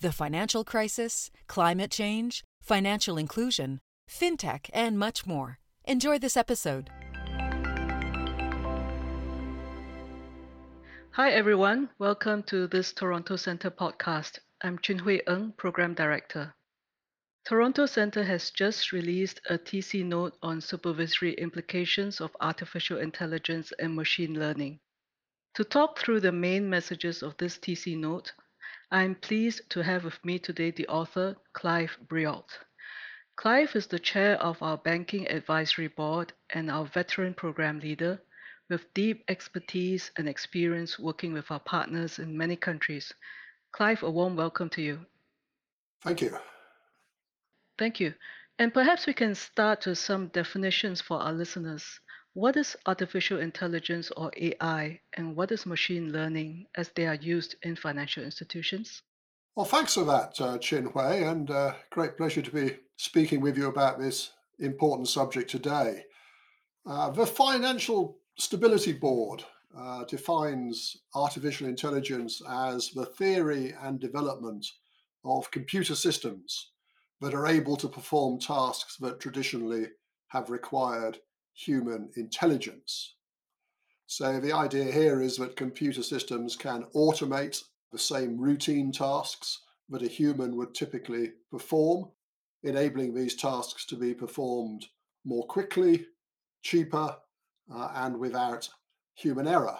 the 0.00 0.12
financial 0.12 0.64
crisis, 0.64 1.30
climate 1.46 1.90
change, 1.90 2.42
financial 2.62 3.18
inclusion, 3.18 3.80
fintech, 4.08 4.70
and 4.72 4.98
much 4.98 5.26
more. 5.26 5.58
Enjoy 5.84 6.18
this 6.18 6.36
episode. 6.36 6.90
Hi, 11.12 11.32
everyone. 11.32 11.90
Welcome 11.98 12.44
to 12.44 12.66
this 12.66 12.92
Toronto 12.92 13.36
Centre 13.36 13.70
podcast. 13.70 14.38
I'm 14.62 14.78
Chinhui 14.78 15.20
Ng, 15.28 15.52
Program 15.58 15.92
Director. 15.92 16.54
Toronto 17.44 17.84
Centre 17.84 18.24
has 18.24 18.50
just 18.50 18.92
released 18.92 19.40
a 19.50 19.58
TC 19.58 20.04
note 20.04 20.36
on 20.42 20.60
supervisory 20.60 21.34
implications 21.34 22.20
of 22.20 22.36
artificial 22.40 22.98
intelligence 22.98 23.72
and 23.78 23.94
machine 23.94 24.38
learning. 24.38 24.78
To 25.56 25.64
talk 25.64 25.98
through 25.98 26.20
the 26.20 26.32
main 26.32 26.70
messages 26.70 27.22
of 27.22 27.36
this 27.38 27.58
TC 27.58 27.98
note, 27.98 28.32
I'm 28.92 29.14
pleased 29.14 29.70
to 29.70 29.84
have 29.84 30.02
with 30.02 30.24
me 30.24 30.40
today 30.40 30.72
the 30.72 30.88
author, 30.88 31.36
Clive 31.52 31.96
Briault. 32.08 32.48
Clive 33.36 33.76
is 33.76 33.86
the 33.86 34.00
chair 34.00 34.34
of 34.42 34.60
our 34.64 34.78
Banking 34.78 35.30
Advisory 35.30 35.86
Board 35.86 36.32
and 36.50 36.68
our 36.68 36.86
veteran 36.86 37.34
program 37.34 37.78
leader 37.78 38.20
with 38.68 38.92
deep 38.92 39.22
expertise 39.28 40.10
and 40.16 40.28
experience 40.28 40.98
working 40.98 41.32
with 41.32 41.52
our 41.52 41.60
partners 41.60 42.18
in 42.18 42.36
many 42.36 42.56
countries. 42.56 43.14
Clive, 43.70 44.02
a 44.02 44.10
warm 44.10 44.34
welcome 44.34 44.68
to 44.70 44.82
you. 44.82 45.06
Thank 46.02 46.22
you. 46.22 46.36
Thank 47.78 48.00
you. 48.00 48.12
And 48.58 48.74
perhaps 48.74 49.06
we 49.06 49.14
can 49.14 49.36
start 49.36 49.86
with 49.86 49.98
some 49.98 50.28
definitions 50.28 51.00
for 51.00 51.18
our 51.18 51.32
listeners. 51.32 52.00
What 52.34 52.56
is 52.56 52.76
artificial 52.86 53.40
intelligence 53.40 54.12
or 54.16 54.30
AI, 54.36 55.00
and 55.14 55.34
what 55.34 55.50
is 55.50 55.66
machine 55.66 56.12
learning 56.12 56.66
as 56.76 56.88
they 56.90 57.08
are 57.08 57.16
used 57.16 57.56
in 57.62 57.74
financial 57.74 58.22
institutions? 58.22 59.02
Well, 59.56 59.66
thanks 59.66 59.94
for 59.94 60.04
that, 60.04 60.40
uh, 60.40 60.58
Chin 60.58 60.86
Hui, 60.86 61.24
and 61.24 61.50
uh, 61.50 61.74
great 61.90 62.16
pleasure 62.16 62.40
to 62.40 62.50
be 62.52 62.76
speaking 62.96 63.40
with 63.40 63.58
you 63.58 63.66
about 63.66 63.98
this 63.98 64.30
important 64.60 65.08
subject 65.08 65.50
today. 65.50 66.04
Uh, 66.86 67.10
the 67.10 67.26
financial 67.26 68.18
Stability 68.38 68.92
Board 68.92 69.42
uh, 69.76 70.04
defines 70.04 70.98
artificial 71.16 71.66
intelligence 71.66 72.40
as 72.48 72.90
the 72.90 73.06
theory 73.06 73.74
and 73.82 73.98
development 73.98 74.64
of 75.24 75.50
computer 75.50 75.96
systems 75.96 76.70
that 77.20 77.34
are 77.34 77.48
able 77.48 77.76
to 77.76 77.88
perform 77.88 78.38
tasks 78.38 78.96
that 78.98 79.18
traditionally 79.18 79.88
have 80.28 80.48
required 80.48 81.18
human 81.54 82.10
intelligence. 82.16 83.14
So, 84.06 84.40
the 84.40 84.52
idea 84.52 84.90
here 84.90 85.20
is 85.22 85.36
that 85.36 85.56
computer 85.56 86.02
systems 86.02 86.56
can 86.56 86.84
automate 86.96 87.62
the 87.92 87.98
same 87.98 88.40
routine 88.40 88.92
tasks 88.92 89.60
that 89.88 90.02
a 90.02 90.08
human 90.08 90.56
would 90.56 90.74
typically 90.74 91.32
perform, 91.50 92.08
enabling 92.62 93.14
these 93.14 93.36
tasks 93.36 93.84
to 93.86 93.96
be 93.96 94.14
performed 94.14 94.86
more 95.24 95.46
quickly, 95.46 96.06
cheaper, 96.62 97.16
uh, 97.72 97.88
and 97.94 98.18
without 98.18 98.68
human 99.14 99.46
error. 99.46 99.78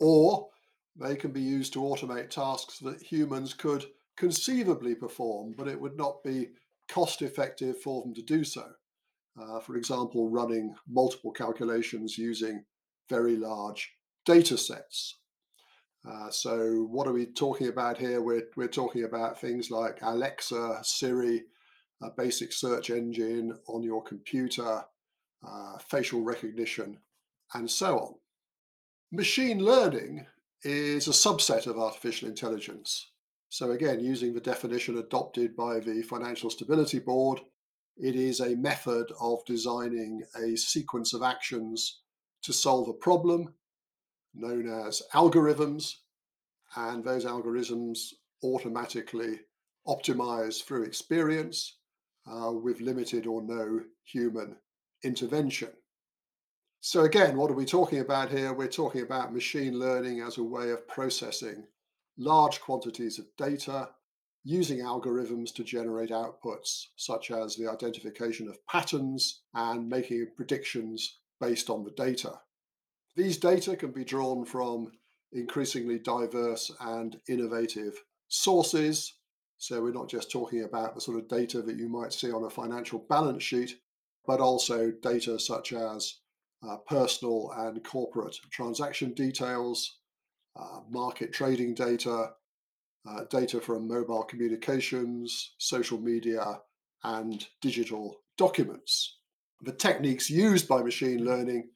Or 0.00 0.48
they 0.96 1.16
can 1.16 1.32
be 1.32 1.40
used 1.40 1.72
to 1.74 1.82
automate 1.82 2.30
tasks 2.30 2.78
that 2.80 3.02
humans 3.02 3.52
could 3.52 3.84
conceivably 4.16 4.94
perform, 4.94 5.54
but 5.56 5.68
it 5.68 5.80
would 5.80 5.96
not 5.96 6.22
be 6.22 6.48
cost 6.88 7.22
effective 7.22 7.80
for 7.80 8.02
them 8.02 8.14
to 8.14 8.22
do 8.22 8.44
so. 8.44 8.70
Uh, 9.40 9.60
for 9.60 9.76
example, 9.76 10.30
running 10.30 10.74
multiple 10.88 11.32
calculations 11.32 12.16
using 12.16 12.64
very 13.08 13.36
large 13.36 13.92
data 14.24 14.56
sets. 14.56 15.16
Uh, 16.08 16.30
so, 16.30 16.86
what 16.90 17.06
are 17.06 17.12
we 17.12 17.26
talking 17.26 17.68
about 17.68 17.96
here? 17.96 18.20
We're, 18.20 18.48
we're 18.56 18.68
talking 18.68 19.04
about 19.04 19.40
things 19.40 19.70
like 19.70 19.98
Alexa, 20.02 20.80
Siri, 20.82 21.44
a 22.02 22.10
basic 22.10 22.52
search 22.52 22.90
engine 22.90 23.58
on 23.68 23.82
your 23.82 24.02
computer, 24.02 24.84
uh, 25.46 25.78
facial 25.78 26.20
recognition, 26.22 26.98
and 27.54 27.70
so 27.70 27.98
on. 27.98 28.14
Machine 29.12 29.64
learning 29.64 30.26
is 30.62 31.08
a 31.08 31.12
subset 31.12 31.66
of 31.66 31.78
artificial 31.78 32.28
intelligence. 32.28 33.10
So, 33.48 33.70
again, 33.70 34.00
using 34.00 34.34
the 34.34 34.40
definition 34.40 34.98
adopted 34.98 35.56
by 35.56 35.80
the 35.80 36.02
Financial 36.02 36.50
Stability 36.50 36.98
Board, 36.98 37.40
it 37.96 38.16
is 38.16 38.40
a 38.40 38.56
method 38.56 39.10
of 39.20 39.44
designing 39.46 40.22
a 40.36 40.56
sequence 40.56 41.12
of 41.12 41.22
actions 41.22 42.00
to 42.42 42.52
solve 42.52 42.88
a 42.88 42.92
problem 42.92 43.54
known 44.34 44.68
as 44.86 45.02
algorithms, 45.12 45.94
and 46.76 47.04
those 47.04 47.24
algorithms 47.24 48.14
automatically 48.42 49.40
optimize 49.86 50.62
through 50.62 50.82
experience 50.82 51.78
uh, 52.26 52.50
with 52.50 52.80
limited 52.80 53.26
or 53.26 53.42
no 53.42 53.80
human 54.04 54.56
intervention. 55.04 55.70
So, 56.80 57.04
again, 57.04 57.36
what 57.36 57.50
are 57.50 57.54
we 57.54 57.64
talking 57.64 58.00
about 58.00 58.30
here? 58.30 58.52
We're 58.52 58.68
talking 58.68 59.02
about 59.02 59.32
machine 59.32 59.78
learning 59.78 60.20
as 60.20 60.38
a 60.38 60.42
way 60.42 60.70
of 60.70 60.86
processing 60.88 61.64
large 62.18 62.60
quantities 62.60 63.18
of 63.18 63.26
data 63.38 63.88
using 64.44 64.80
algorithms 64.80 65.52
to 65.54 65.64
generate 65.64 66.10
outputs, 66.10 66.88
such 66.96 67.30
as 67.30 67.56
the 67.56 67.66
identification 67.66 68.46
of 68.46 68.64
patterns 68.66 69.42
and 69.54 69.88
making 69.88 70.28
predictions 70.36 71.18
based 71.40 71.70
on 71.70 71.82
the 71.82 71.90
data. 71.92 72.32
These 73.16 73.38
data 73.38 73.74
can 73.74 73.90
be 73.90 74.04
drawn 74.04 74.44
from 74.44 74.92
increasingly 75.32 75.98
diverse 75.98 76.70
and 76.80 77.18
innovative 77.28 77.94
sources. 78.28 79.14
So, 79.56 79.82
we're 79.82 79.92
not 79.92 80.10
just 80.10 80.30
talking 80.30 80.64
about 80.64 80.94
the 80.94 81.00
sort 81.00 81.18
of 81.18 81.28
data 81.28 81.62
that 81.62 81.76
you 81.76 81.88
might 81.88 82.12
see 82.12 82.30
on 82.30 82.44
a 82.44 82.50
financial 82.50 82.98
balance 83.08 83.42
sheet, 83.42 83.78
but 84.26 84.40
also 84.40 84.90
data 84.90 85.38
such 85.38 85.72
as 85.72 86.18
uh, 86.68 86.76
personal 86.86 87.50
and 87.56 87.82
corporate 87.84 88.36
transaction 88.50 89.14
details, 89.14 89.98
uh, 90.56 90.80
market 90.90 91.32
trading 91.32 91.74
data, 91.74 92.30
uh, 93.08 93.24
data 93.30 93.60
from 93.60 93.88
mobile 93.88 94.22
communications, 94.22 95.54
social 95.58 96.00
media, 96.00 96.60
and 97.02 97.46
digital 97.60 98.20
documents. 98.36 99.18
The 99.62 99.72
techniques 99.72 100.30
used 100.30 100.68
by 100.68 100.82
machine 100.82 101.24
learning 101.24 101.68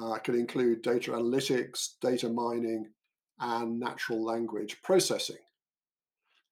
uh, 0.00 0.18
can 0.18 0.34
include 0.34 0.82
data 0.82 1.12
analytics, 1.12 1.90
data 2.00 2.28
mining, 2.28 2.90
and 3.40 3.80
natural 3.80 4.24
language 4.24 4.80
processing. 4.82 5.36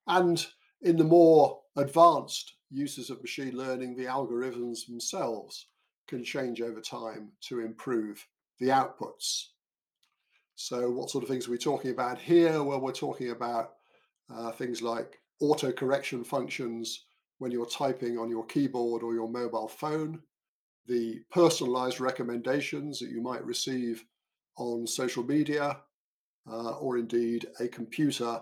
And 0.07 0.45
in 0.83 0.97
the 0.97 1.05
more 1.05 1.61
advanced 1.77 2.55
uses 2.71 3.11
of 3.11 3.21
machine 3.21 3.57
learning, 3.57 3.97
the 3.97 4.05
algorithms 4.05 4.87
themselves 4.87 5.67
can 6.07 6.25
change 6.25 6.61
over 6.61 6.81
time 6.81 7.33
to 7.43 7.61
improve 7.61 8.27
the 8.59 8.69
outputs. 8.69 9.45
So, 10.55 10.91
what 10.91 11.11
sort 11.11 11.23
of 11.23 11.31
things 11.31 11.47
are 11.47 11.53
we 11.53 11.59
talking 11.59 11.91
about 11.93 12.19
here? 12.19 12.63
Well, 12.63 12.81
we're 12.81 12.93
talking 12.93 13.31
about 13.31 13.75
uh, 14.35 14.53
things 14.53 14.83
like 14.83 15.19
auto 15.41 15.73
correction 15.73 16.25
functions 16.25 17.05
when 17.39 17.51
you're 17.51 17.67
typing 17.67 18.19
on 18.19 18.29
your 18.29 18.45
keyboard 18.47 19.03
or 19.03 19.15
your 19.15 19.29
mobile 19.29 19.69
phone, 19.69 20.21
the 20.87 21.21
personalized 21.31 22.01
recommendations 22.01 22.99
that 22.99 23.11
you 23.11 23.23
might 23.23 23.45
receive 23.45 24.05
on 24.57 24.87
social 24.87 25.23
media, 25.23 25.79
uh, 26.51 26.71
or 26.79 26.99
indeed 26.99 27.47
a 27.61 27.69
computer 27.69 28.41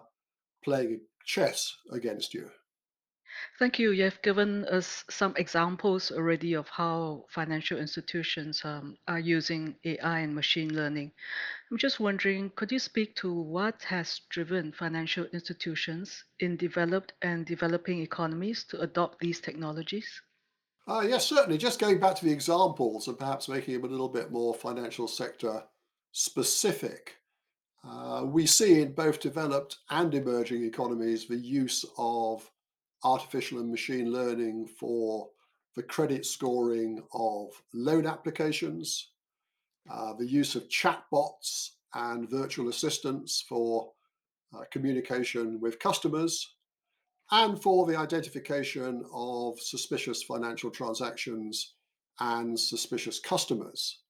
playing 0.65 1.01
chess 1.25 1.77
against 1.93 2.33
you. 2.33 2.49
Thank 3.59 3.79
you. 3.79 3.93
You 3.93 4.05
have 4.05 4.21
given 4.23 4.65
us 4.67 5.05
some 5.09 5.35
examples 5.37 6.11
already 6.11 6.55
of 6.55 6.69
how 6.69 7.25
financial 7.31 7.79
institutions 7.79 8.61
um, 8.65 8.97
are 9.09 9.19
using 9.19 9.77
AI 9.85 10.21
and 10.21 10.35
machine 10.35 10.75
learning. 10.75 11.13
I'm 11.71 11.79
just 11.79 12.01
wondering, 12.01 12.51
could 12.57 12.71
you 12.71 12.79
speak 12.79 13.17
to 13.17 13.33
what 13.33 13.83
has 13.83 14.21
driven 14.31 14.73
financial 14.73 15.25
institutions 15.33 16.25
in 16.41 16.57
developed 16.57 17.15
and 17.23 17.47
developing 17.47 18.01
economies 18.01 18.65
to 18.71 18.81
adopt 18.83 19.21
these 19.21 19.41
technologies? 19.41 20.09
Uh, 20.89 21.05
yes, 21.07 21.27
certainly. 21.27 21.59
Just 21.59 21.81
going 21.81 21.99
back 21.99 22.15
to 22.17 22.25
the 22.25 22.33
examples 22.33 23.09
and 23.09 23.19
perhaps 23.19 23.49
making 23.49 23.75
them 23.75 23.85
a 23.85 23.89
little 23.89 24.09
bit 24.09 24.31
more 24.31 24.55
financial 24.55 25.09
sector 25.09 25.65
specific. 26.13 27.17
Uh, 27.85 28.25
we 28.25 28.47
see 28.47 28.81
in 28.81 28.93
both 28.93 29.21
developed 29.21 29.79
and 29.91 30.15
emerging 30.15 30.65
economies 30.65 31.27
the 31.27 31.37
use 31.37 31.85
of 31.99 32.51
artificial 33.05 33.61
and 33.61 33.71
machine 33.71 34.13
learning 34.13 34.67
for 34.67 35.29
the 35.77 35.83
credit 35.83 36.25
scoring 36.25 37.03
of 37.13 37.49
loan 37.75 38.07
applications, 38.07 39.11
uh, 39.91 40.15
the 40.15 40.27
use 40.27 40.55
of 40.55 40.69
chatbots 40.69 41.71
and 41.95 42.31
virtual 42.31 42.69
assistants 42.69 43.45
for 43.49 43.93
uh, 44.55 44.63
communication 44.71 45.61
with 45.61 45.79
customers, 45.79 46.55
and 47.33 47.61
for 47.61 47.87
the 47.87 47.97
identification 47.97 49.05
of 49.13 49.61
suspicious 49.61 50.23
financial 50.23 50.71
transactions 50.71 51.75
and 52.21 52.59
suspicious 52.59 53.19
customers. 53.19 54.01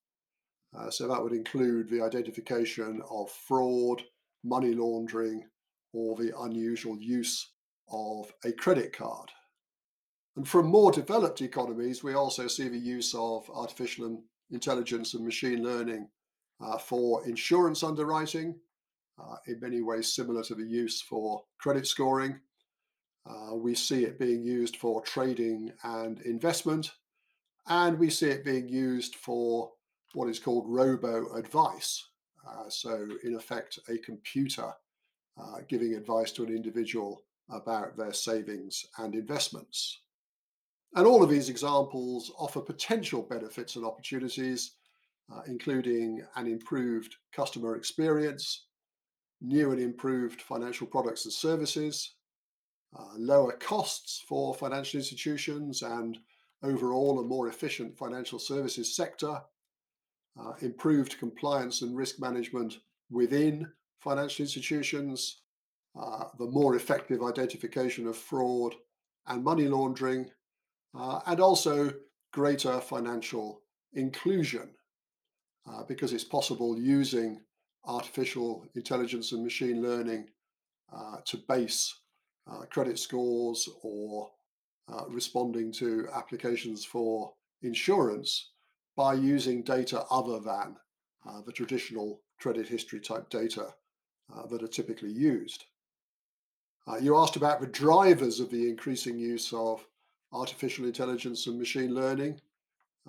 Uh, 0.76 0.90
so 0.90 1.08
that 1.08 1.22
would 1.22 1.32
include 1.32 1.88
the 1.88 2.02
identification 2.02 3.00
of 3.10 3.30
fraud, 3.30 4.02
money 4.44 4.74
laundering, 4.74 5.42
or 5.92 6.14
the 6.16 6.32
unusual 6.42 6.96
use 7.00 7.52
of 7.90 8.32
a 8.44 8.52
credit 8.52 8.92
card. 8.92 9.30
And 10.36 10.46
from 10.46 10.66
more 10.66 10.92
developed 10.92 11.40
economies, 11.40 12.02
we 12.02 12.14
also 12.14 12.46
see 12.46 12.68
the 12.68 12.78
use 12.78 13.14
of 13.14 13.48
artificial 13.50 14.22
intelligence 14.50 15.14
and 15.14 15.24
machine 15.24 15.62
learning 15.62 16.08
uh, 16.60 16.78
for 16.78 17.26
insurance 17.26 17.82
underwriting, 17.82 18.54
uh, 19.18 19.36
in 19.46 19.60
many 19.60 19.80
ways 19.82 20.14
similar 20.14 20.42
to 20.44 20.54
the 20.54 20.64
use 20.64 21.00
for 21.00 21.42
credit 21.58 21.86
scoring. 21.86 22.38
Uh, 23.28 23.54
we 23.54 23.74
see 23.74 24.04
it 24.04 24.18
being 24.18 24.44
used 24.44 24.76
for 24.76 25.02
trading 25.02 25.72
and 25.84 26.20
investment, 26.22 26.92
and 27.68 27.98
we 27.98 28.10
see 28.10 28.28
it 28.28 28.44
being 28.44 28.68
used 28.68 29.16
for 29.16 29.72
what 30.12 30.28
is 30.28 30.38
called 30.38 30.64
robo 30.68 31.34
advice. 31.34 32.04
Uh, 32.46 32.68
so, 32.68 33.08
in 33.24 33.34
effect, 33.34 33.78
a 33.88 33.98
computer 33.98 34.70
uh, 35.40 35.58
giving 35.68 35.94
advice 35.94 36.30
to 36.30 36.44
an 36.44 36.54
individual 36.54 37.22
about 37.50 37.96
their 37.96 38.12
savings 38.12 38.86
and 38.98 39.14
investments. 39.14 40.00
And 40.94 41.06
all 41.06 41.22
of 41.22 41.30
these 41.30 41.48
examples 41.48 42.32
offer 42.38 42.60
potential 42.60 43.22
benefits 43.22 43.76
and 43.76 43.84
opportunities, 43.84 44.72
uh, 45.32 45.42
including 45.46 46.22
an 46.36 46.46
improved 46.46 47.16
customer 47.32 47.76
experience, 47.76 48.66
new 49.40 49.72
and 49.72 49.80
improved 49.80 50.40
financial 50.40 50.86
products 50.86 51.24
and 51.24 51.32
services, 51.32 52.14
uh, 52.98 53.08
lower 53.18 53.52
costs 53.52 54.24
for 54.26 54.54
financial 54.54 54.98
institutions, 54.98 55.82
and 55.82 56.18
overall 56.62 57.20
a 57.20 57.22
more 57.22 57.48
efficient 57.48 57.96
financial 57.96 58.38
services 58.38 58.96
sector, 58.96 59.42
uh, 60.40 60.52
improved 60.60 61.18
compliance 61.18 61.82
and 61.82 61.96
risk 61.96 62.20
management 62.20 62.78
within 63.10 63.70
financial 64.00 64.42
institutions, 64.42 65.42
uh, 65.98 66.24
the 66.38 66.46
more 66.46 66.76
effective 66.76 67.22
identification 67.22 68.06
of 68.06 68.16
fraud 68.16 68.74
and 69.26 69.42
money 69.42 69.66
laundering, 69.66 70.30
uh, 70.94 71.20
and 71.26 71.40
also 71.40 71.92
greater 72.32 72.80
financial 72.80 73.62
inclusion 73.94 74.70
uh, 75.68 75.82
because 75.84 76.12
it's 76.12 76.24
possible 76.24 76.78
using 76.78 77.40
artificial 77.84 78.66
intelligence 78.74 79.32
and 79.32 79.42
machine 79.42 79.82
learning 79.82 80.26
uh, 80.92 81.16
to 81.24 81.38
base 81.48 81.92
uh, 82.50 82.60
credit 82.70 82.98
scores 82.98 83.68
or 83.82 84.30
uh, 84.92 85.04
responding 85.08 85.72
to 85.72 86.06
applications 86.14 86.84
for 86.84 87.32
insurance 87.62 88.52
by 88.96 89.14
using 89.14 89.62
data 89.62 90.04
other 90.10 90.38
than 90.40 90.76
the 91.44 91.52
traditional 91.52 92.20
credit 92.38 92.68
history 92.68 93.00
type 93.00 93.28
data 93.30 93.74
that 94.48 94.62
are 94.62 94.68
typically 94.68 95.10
used. 95.10 95.64
Uh, 96.88 96.96
you 96.98 97.16
asked 97.16 97.36
about 97.36 97.60
the 97.60 97.66
drivers 97.66 98.38
of 98.38 98.50
the 98.50 98.68
increasing 98.68 99.18
use 99.18 99.52
of 99.52 99.84
artificial 100.32 100.84
intelligence 100.84 101.46
and 101.46 101.58
machine 101.58 101.94
learning, 101.94 102.40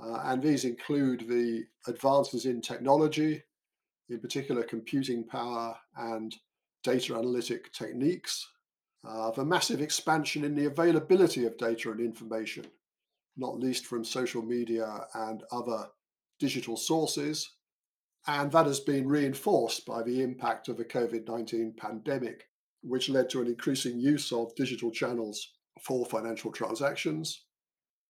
uh, 0.02 0.22
and 0.26 0.42
these 0.42 0.66
include 0.66 1.28
the 1.28 1.64
advances 1.88 2.46
in 2.46 2.62
technology, 2.62 3.44
in 4.10 4.20
particular 4.20 4.64
computing 4.64 5.24
power 5.24 5.76
and 5.98 6.36
data 6.84 7.16
analytic 7.16 7.72
techniques, 7.72 8.48
uh, 9.08 9.30
the 9.32 9.46
massive 9.46 9.82
expansion 9.82 10.44
in 10.44 10.56
the 10.56 10.66
availability 10.66 11.46
of 11.46 11.58
data 11.58 11.92
and 11.92 12.00
information, 12.00 12.66
not 13.36 13.60
least 13.60 13.86
from 13.86 14.04
social 14.04 14.42
media 14.42 15.06
and 15.14 15.44
other 15.52 15.88
digital 16.40 16.78
sources. 16.78 17.52
And 18.26 18.52
that 18.52 18.66
has 18.66 18.80
been 18.80 19.08
reinforced 19.08 19.86
by 19.86 20.04
the 20.04 20.22
impact 20.22 20.68
of 20.68 20.78
the 20.78 20.86
COVID 20.86 21.28
19 21.28 21.74
pandemic 21.78 22.48
which 22.88 23.10
led 23.10 23.30
to 23.30 23.42
an 23.42 23.48
increasing 23.48 24.00
use 24.00 24.32
of 24.32 24.56
digital 24.56 24.92
channels 24.92 25.52
for 25.82 26.06
financial 26.06 26.52
transactions. 26.52 27.44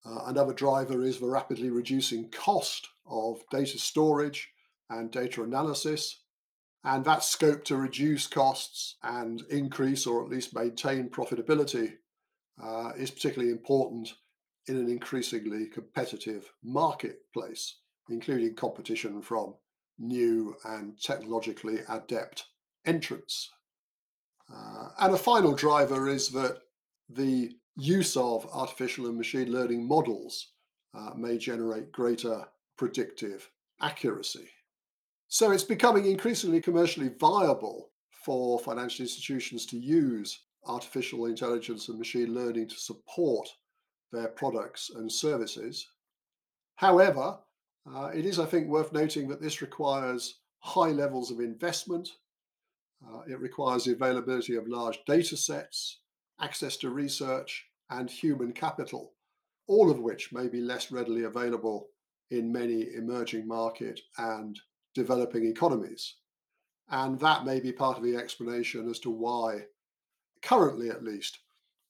Uh, 0.05 0.25
another 0.27 0.53
driver 0.53 1.03
is 1.03 1.19
the 1.19 1.27
rapidly 1.27 1.69
reducing 1.69 2.29
cost 2.29 2.87
of 3.05 3.41
data 3.51 3.77
storage 3.77 4.49
and 4.89 5.11
data 5.11 5.43
analysis. 5.43 6.21
And 6.83 7.03
that 7.05 7.23
scope 7.23 7.65
to 7.65 7.75
reduce 7.75 8.27
costs 8.27 8.95
and 9.03 9.41
increase 9.49 10.07
or 10.07 10.23
at 10.23 10.29
least 10.29 10.55
maintain 10.55 11.09
profitability 11.09 11.95
uh, 12.63 12.91
is 12.97 13.11
particularly 13.11 13.51
important 13.51 14.13
in 14.67 14.77
an 14.77 14.89
increasingly 14.89 15.67
competitive 15.67 16.51
marketplace, 16.63 17.79
including 18.09 18.55
competition 18.55 19.21
from 19.21 19.55
new 19.99 20.55
and 20.63 21.01
technologically 21.01 21.79
adept 21.89 22.45
entrants. 22.85 23.49
Uh, 24.53 24.89
and 24.99 25.13
a 25.13 25.17
final 25.17 25.53
driver 25.53 26.07
is 26.07 26.29
that 26.29 26.59
the 27.09 27.55
use 27.75 28.17
of 28.17 28.47
artificial 28.51 29.07
and 29.07 29.17
machine 29.17 29.51
learning 29.51 29.87
models 29.87 30.53
uh, 30.93 31.11
may 31.15 31.37
generate 31.37 31.91
greater 31.91 32.45
predictive 32.77 33.49
accuracy. 33.81 34.49
So 35.27 35.51
it's 35.51 35.63
becoming 35.63 36.05
increasingly 36.05 36.61
commercially 36.61 37.09
viable 37.19 37.89
for 38.23 38.59
financial 38.59 39.03
institutions 39.03 39.65
to 39.67 39.77
use 39.77 40.39
artificial 40.65 41.25
intelligence 41.25 41.89
and 41.89 41.97
machine 41.97 42.33
learning 42.33 42.69
to 42.69 42.75
support 42.75 43.47
their 44.11 44.27
products 44.29 44.89
and 44.95 45.11
services. 45.11 45.87
However, 46.75 47.37
uh, 47.93 48.11
it 48.13 48.25
is, 48.25 48.39
I 48.39 48.45
think, 48.45 48.67
worth 48.67 48.93
noting 48.93 49.27
that 49.29 49.41
this 49.41 49.61
requires 49.61 50.39
high 50.59 50.91
levels 50.91 51.31
of 51.31 51.39
investment 51.39 52.09
uh, 53.05 53.21
it 53.27 53.39
requires 53.39 53.85
the 53.85 53.93
availability 53.93 54.55
of 54.55 54.67
large 54.67 54.99
data 55.05 55.37
sets, 55.37 55.99
access 56.39 56.77
to 56.77 56.89
research, 56.89 57.65
and 57.89 58.09
human 58.09 58.51
capital, 58.51 59.13
all 59.67 59.89
of 59.89 59.99
which 59.99 60.33
may 60.33 60.47
be 60.47 60.61
less 60.61 60.91
readily 60.91 61.23
available 61.23 61.87
in 62.31 62.51
many 62.51 62.93
emerging 62.95 63.47
market 63.47 63.99
and 64.17 64.59
developing 64.93 65.45
economies. 65.45 66.15
And 66.89 67.19
that 67.19 67.45
may 67.45 67.59
be 67.59 67.71
part 67.71 67.97
of 67.97 68.03
the 68.03 68.15
explanation 68.15 68.89
as 68.89 68.99
to 68.99 69.09
why, 69.09 69.65
currently 70.41 70.89
at 70.89 71.03
least, 71.03 71.39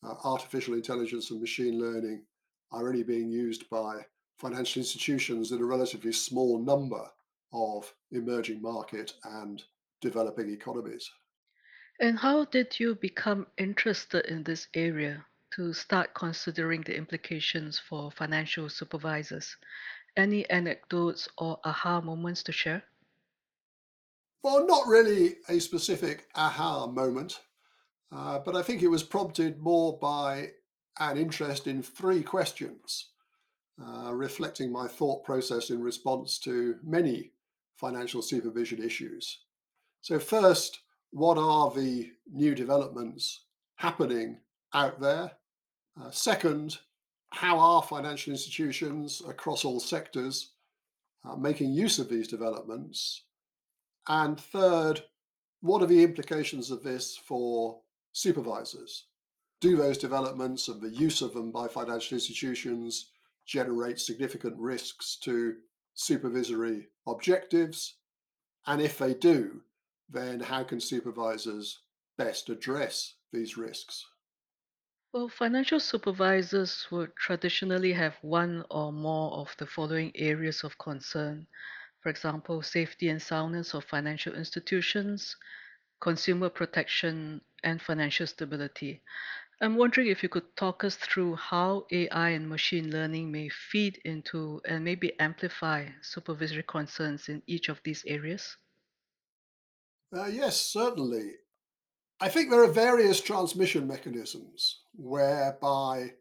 uh, 0.03 0.15
artificial 0.23 0.73
intelligence 0.73 1.31
and 1.31 1.39
machine 1.39 1.79
learning 1.79 2.23
are 2.71 2.87
only 2.87 3.03
being 3.03 3.29
used 3.29 3.69
by 3.69 4.05
financial 4.37 4.79
institutions 4.81 5.51
in 5.51 5.61
a 5.61 5.65
relatively 5.65 6.11
small 6.11 6.59
number 6.59 7.09
of 7.53 7.91
emerging 8.11 8.61
market 8.61 9.13
and 9.23 9.63
developing 10.01 10.49
economies. 10.49 11.09
And 11.99 12.17
how 12.19 12.45
did 12.45 12.79
you 12.79 12.95
become 12.95 13.47
interested 13.57 14.25
in 14.25 14.43
this 14.43 14.67
area 14.73 15.25
to 15.55 15.73
start 15.73 16.13
considering 16.13 16.83
the 16.83 16.95
implications 16.95 17.79
for 17.79 18.11
financial 18.11 18.69
supervisors? 18.69 19.55
Any 20.15 20.47
anecdotes 20.49 21.27
or 21.37 21.59
aha 21.63 22.01
moments 22.01 22.43
to 22.43 22.51
share? 22.51 22.83
Well, 24.43 24.65
not 24.67 24.87
really 24.87 25.37
a 25.49 25.59
specific 25.59 26.27
aha 26.35 26.87
moment, 26.87 27.39
uh, 28.11 28.39
but 28.39 28.55
I 28.55 28.61
think 28.61 28.83
it 28.83 28.87
was 28.87 29.03
prompted 29.03 29.59
more 29.59 29.97
by 29.97 30.51
an 30.99 31.17
interest 31.17 31.67
in 31.67 31.81
three 31.81 32.23
questions, 32.23 33.09
uh, 33.83 34.13
reflecting 34.13 34.71
my 34.71 34.87
thought 34.87 35.23
process 35.23 35.69
in 35.69 35.81
response 35.81 36.39
to 36.39 36.75
many 36.83 37.31
financial 37.75 38.21
supervision 38.21 38.81
issues. 38.81 39.39
So, 40.01 40.19
first, 40.19 40.79
what 41.11 41.37
are 41.37 41.71
the 41.71 42.11
new 42.31 42.55
developments 42.55 43.45
happening 43.75 44.39
out 44.73 44.99
there? 44.99 45.31
Uh, 45.99 46.11
second, 46.11 46.77
how 47.31 47.59
are 47.59 47.81
financial 47.81 48.31
institutions 48.31 49.21
across 49.27 49.65
all 49.65 49.79
sectors 49.79 50.51
uh, 51.25 51.35
making 51.35 51.71
use 51.71 51.99
of 51.99 52.09
these 52.09 52.27
developments? 52.27 53.23
And 54.07 54.39
third, 54.39 55.03
what 55.61 55.81
are 55.81 55.87
the 55.87 56.03
implications 56.03 56.71
of 56.71 56.83
this 56.83 57.17
for 57.17 57.81
supervisors? 58.13 59.05
Do 59.59 59.75
those 59.75 59.97
developments 59.97 60.67
and 60.67 60.81
the 60.81 60.89
use 60.89 61.21
of 61.21 61.33
them 61.33 61.51
by 61.51 61.67
financial 61.67 62.15
institutions 62.15 63.11
generate 63.45 63.99
significant 63.99 64.55
risks 64.57 65.17
to 65.23 65.55
supervisory 65.95 66.87
objectives? 67.07 67.95
And 68.67 68.81
if 68.81 68.97
they 68.97 69.13
do, 69.13 69.61
then 70.09 70.41
how 70.41 70.63
can 70.63 70.79
supervisors 70.81 71.83
best 72.17 72.49
address 72.49 73.15
these 73.31 73.57
risks? 73.57 74.05
Well, 75.11 75.27
financial 75.27 75.81
supervisors 75.81 76.89
would 76.91 77.17
traditionally 77.17 77.91
have 77.91 78.15
one 78.23 78.63
or 78.71 78.93
more 78.93 79.33
of 79.33 79.53
the 79.57 79.67
following 79.67 80.15
areas 80.15 80.63
of 80.63 80.77
concern. 80.77 81.47
For 82.03 82.09
example, 82.09 82.61
safety 82.61 83.09
and 83.09 83.21
soundness 83.21 83.73
of 83.73 83.85
financial 83.85 84.35
institutions, 84.35 85.35
consumer 86.01 86.49
protection, 86.49 87.41
and 87.63 87.81
financial 87.81 88.27
stability. 88.27 89.03
I'm 89.61 89.75
wondering 89.77 90.07
if 90.07 90.23
you 90.23 90.29
could 90.29 90.55
talk 90.57 90.83
us 90.83 90.97
through 90.97 91.37
how 91.37 91.87
AI 91.91 92.29
and 92.31 92.49
machine 92.49 92.91
learning 92.91 93.31
may 93.31 93.49
feed 93.49 94.01
into 94.05 94.61
and 94.65 94.83
maybe 94.85 95.19
amplify 95.19 95.89
supervisory 96.01 96.63
concerns 96.63 97.29
in 97.29 97.43
each 97.47 97.69
of 97.69 97.81
these 97.83 98.05
areas. 98.05 98.57
Uh, 100.15 100.25
yes, 100.25 100.59
certainly. 100.59 101.31
I 102.19 102.29
think 102.29 102.49
there 102.49 102.63
are 102.63 102.71
various 102.71 103.21
transmission 103.21 103.87
mechanisms 103.87 104.81
whereby 104.95 106.13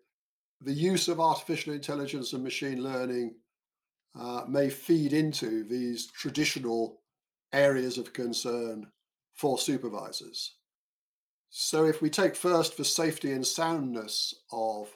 the 0.60 0.72
use 0.72 1.08
of 1.08 1.20
artificial 1.20 1.72
intelligence 1.72 2.32
and 2.32 2.42
machine 2.42 2.82
learning 2.82 3.36
uh, 4.18 4.42
may 4.48 4.70
feed 4.70 5.12
into 5.12 5.64
these 5.64 6.06
traditional 6.06 7.00
areas 7.52 7.98
of 7.98 8.12
concern 8.12 8.86
for 9.34 9.58
supervisors. 9.58 10.54
So, 11.48 11.86
if 11.86 12.02
we 12.02 12.10
take 12.10 12.34
first 12.34 12.76
the 12.76 12.84
safety 12.84 13.32
and 13.32 13.46
soundness 13.46 14.34
of 14.52 14.88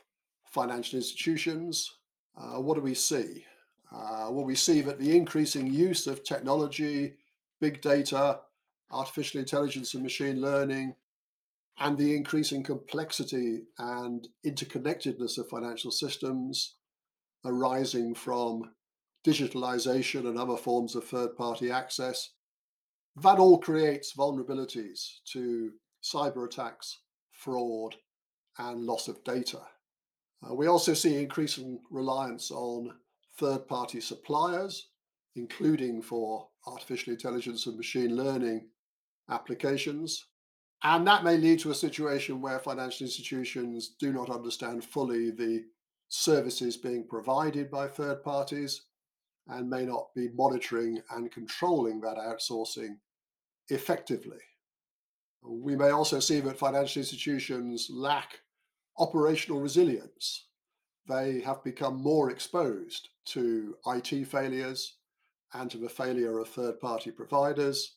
financial 0.47 0.97
institutions, 0.97 1.90
uh, 2.37 2.61
what 2.61 2.75
do 2.75 2.80
we 2.80 2.94
see? 2.94 3.44
Uh, 3.92 4.28
well, 4.30 4.44
we 4.44 4.54
see 4.54 4.80
that 4.82 4.99
the 4.99 5.16
increasing 5.16 5.73
use 5.73 6.06
of 6.06 6.25
technology, 6.25 7.14
big 7.61 7.80
data, 7.80 8.40
artificial 8.90 9.40
intelligence 9.40 9.94
and 9.94 10.02
machine 10.02 10.40
learning, 10.40 10.94
and 11.78 11.97
the 11.97 12.14
increasing 12.14 12.62
complexity 12.62 13.62
and 13.78 14.28
interconnectedness 14.44 15.38
of 15.38 15.49
financial 15.49 15.90
systems 15.90 16.76
arising 17.44 18.14
from 18.14 18.70
digitalization 19.26 20.26
and 20.28 20.38
other 20.38 20.56
forms 20.56 20.94
of 20.94 21.04
third 21.04 21.37
party 21.37 21.70
access, 21.70 22.30
that 23.16 23.38
all 23.38 23.59
creates 23.59 24.14
vulnerabilities 24.14 25.20
to 25.32 25.73
cyber 26.02 26.47
attacks, 26.47 27.00
fraud, 27.32 27.97
and 28.59 28.85
loss 28.85 29.09
of 29.09 29.23
data. 29.25 29.61
Uh, 30.42 30.54
we 30.54 30.66
also 30.66 30.94
see 30.94 31.16
increasing 31.16 31.80
reliance 31.90 32.50
on 32.50 32.90
third 33.38 33.66
party 33.68 34.00
suppliers, 34.00 34.88
including 35.37 36.02
for 36.02 36.49
artificial 36.66 37.12
intelligence 37.12 37.66
and 37.66 37.76
machine 37.76 38.16
learning 38.16 38.66
applications. 39.30 40.26
And 40.82 41.06
that 41.06 41.25
may 41.25 41.37
lead 41.37 41.58
to 41.60 41.70
a 41.70 41.75
situation 41.75 42.40
where 42.40 42.58
financial 42.58 43.04
institutions 43.04 43.94
do 43.99 44.12
not 44.12 44.30
understand 44.30 44.84
fully 44.84 45.30
the 45.30 45.64
services 46.08 46.76
being 46.76 47.06
provided 47.06 47.70
by 47.70 47.87
third 47.87 48.22
parties 48.22 48.82
and 49.49 49.68
may 49.68 49.84
not 49.84 50.08
be 50.14 50.28
monitoring 50.34 51.00
and 51.10 51.30
controlling 51.30 52.00
that 52.00 52.16
outsourcing 52.16 52.96
effectively. 53.68 54.38
We 55.42 55.76
may 55.76 55.90
also 55.90 56.20
see 56.20 56.40
that 56.40 56.58
financial 56.58 57.00
institutions 57.00 57.88
lack 57.90 58.40
operational 58.99 59.60
resilience. 59.60 60.46
They 61.08 61.40
have 61.40 61.64
become 61.64 61.96
more 62.02 62.30
exposed 62.30 63.08
to 63.26 63.76
IT 63.87 64.26
failures 64.26 64.96
and 65.54 65.70
to 65.70 65.78
the 65.78 65.88
failure 65.88 66.38
of 66.38 66.49
third 66.49 66.78
party 66.80 67.10
providers. 67.10 67.96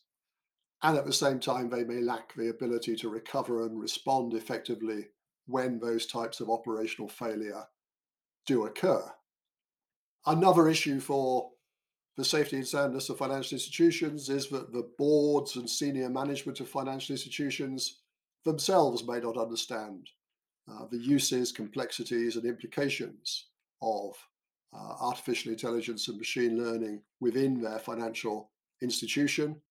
And 0.84 0.98
at 0.98 1.06
the 1.06 1.14
same 1.14 1.40
time, 1.40 1.70
they 1.70 1.82
may 1.82 2.02
lack 2.02 2.34
the 2.34 2.50
ability 2.50 2.94
to 2.96 3.08
recover 3.08 3.64
and 3.64 3.80
respond 3.80 4.34
effectively 4.34 5.06
when 5.46 5.78
those 5.78 6.04
types 6.04 6.40
of 6.40 6.50
operational 6.50 7.08
failure 7.08 7.64
do 8.46 8.66
occur. 8.66 9.02
Another 10.26 10.68
issue 10.68 11.00
for 11.00 11.52
the 12.18 12.24
safety 12.24 12.56
and 12.56 12.68
soundness 12.68 13.08
of 13.08 13.16
financial 13.16 13.56
institutions 13.56 14.28
is 14.28 14.50
that 14.50 14.74
the 14.74 14.86
boards 14.98 15.56
and 15.56 15.68
senior 15.68 16.10
management 16.10 16.60
of 16.60 16.68
financial 16.68 17.14
institutions 17.14 18.00
themselves 18.44 19.06
may 19.08 19.20
not 19.20 19.38
understand 19.38 20.10
uh, 20.70 20.84
the 20.90 20.98
uses, 20.98 21.50
complexities, 21.50 22.36
and 22.36 22.44
implications 22.44 23.46
of 23.80 24.12
uh, 24.74 24.96
artificial 25.00 25.50
intelligence 25.50 26.08
and 26.08 26.18
machine 26.18 26.62
learning 26.62 27.00
within 27.20 27.62
their 27.62 27.78
financial 27.78 28.50
institution 28.82 29.62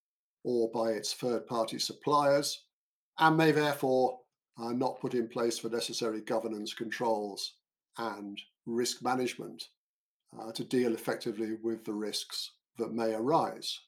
or 0.44 0.70
by 0.72 0.92
its 0.92 1.14
third 1.14 1.48
party 1.48 1.80
suppliers, 1.80 2.66
and 3.20 3.38
may 3.38 3.52
therefore 3.52 4.20
uh, 4.58 4.72
not 4.72 5.00
put 5.00 5.14
in 5.14 5.28
place 5.28 5.60
the 5.60 5.70
necessary 5.70 6.22
governance 6.22 6.74
controls 6.74 7.56
and 7.98 8.40
risk 8.66 9.02
management 9.02 9.64
uh, 10.40 10.52
to 10.52 10.64
deal 10.64 10.94
effectively 10.94 11.56
with 11.62 11.84
the 11.86 11.94
risks 11.94 12.52
that 12.78 12.94
may 12.94 13.14
arise. 13.14 13.80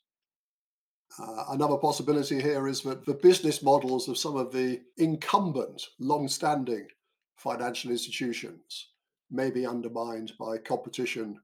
Uh, 1.19 1.45
another 1.49 1.77
possibility 1.77 2.41
here 2.41 2.67
is 2.67 2.81
that 2.81 3.05
the 3.05 3.13
business 3.13 3.63
models 3.63 4.07
of 4.07 4.17
some 4.17 4.35
of 4.35 4.51
the 4.51 4.81
incumbent, 4.97 5.81
long 5.99 6.27
standing 6.27 6.87
financial 7.35 7.91
institutions 7.91 8.89
may 9.31 9.49
be 9.49 9.65
undermined 9.65 10.33
by 10.39 10.57
competition 10.57 11.39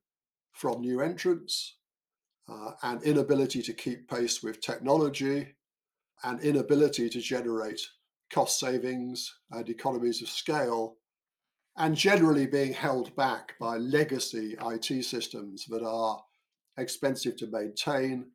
from 0.52 0.82
new 0.82 1.02
entrants 1.02 1.76
uh, 2.52 2.72
and 2.84 3.02
inability 3.04 3.62
to 3.62 3.74
keep 3.74 4.10
pace 4.10 4.44
with 4.44 4.62
technology 4.62 5.48
and 6.24 6.40
inability 6.42 7.10
to 7.10 7.22
generate 7.22 7.82
cost 8.32 8.60
savings 8.60 9.34
and 9.52 9.70
economies 9.70 10.22
of 10.22 10.30
scale 10.30 10.98
and 11.78 11.96
generally 11.96 12.46
being 12.46 12.74
held 12.74 13.16
back 13.16 13.54
by 13.60 13.78
legacy 13.78 14.58
IT 14.66 15.06
systems 15.06 15.66
that 15.68 15.84
are 15.84 16.22
expensive 16.78 17.38
to 17.38 17.48
maintain, 17.48 18.26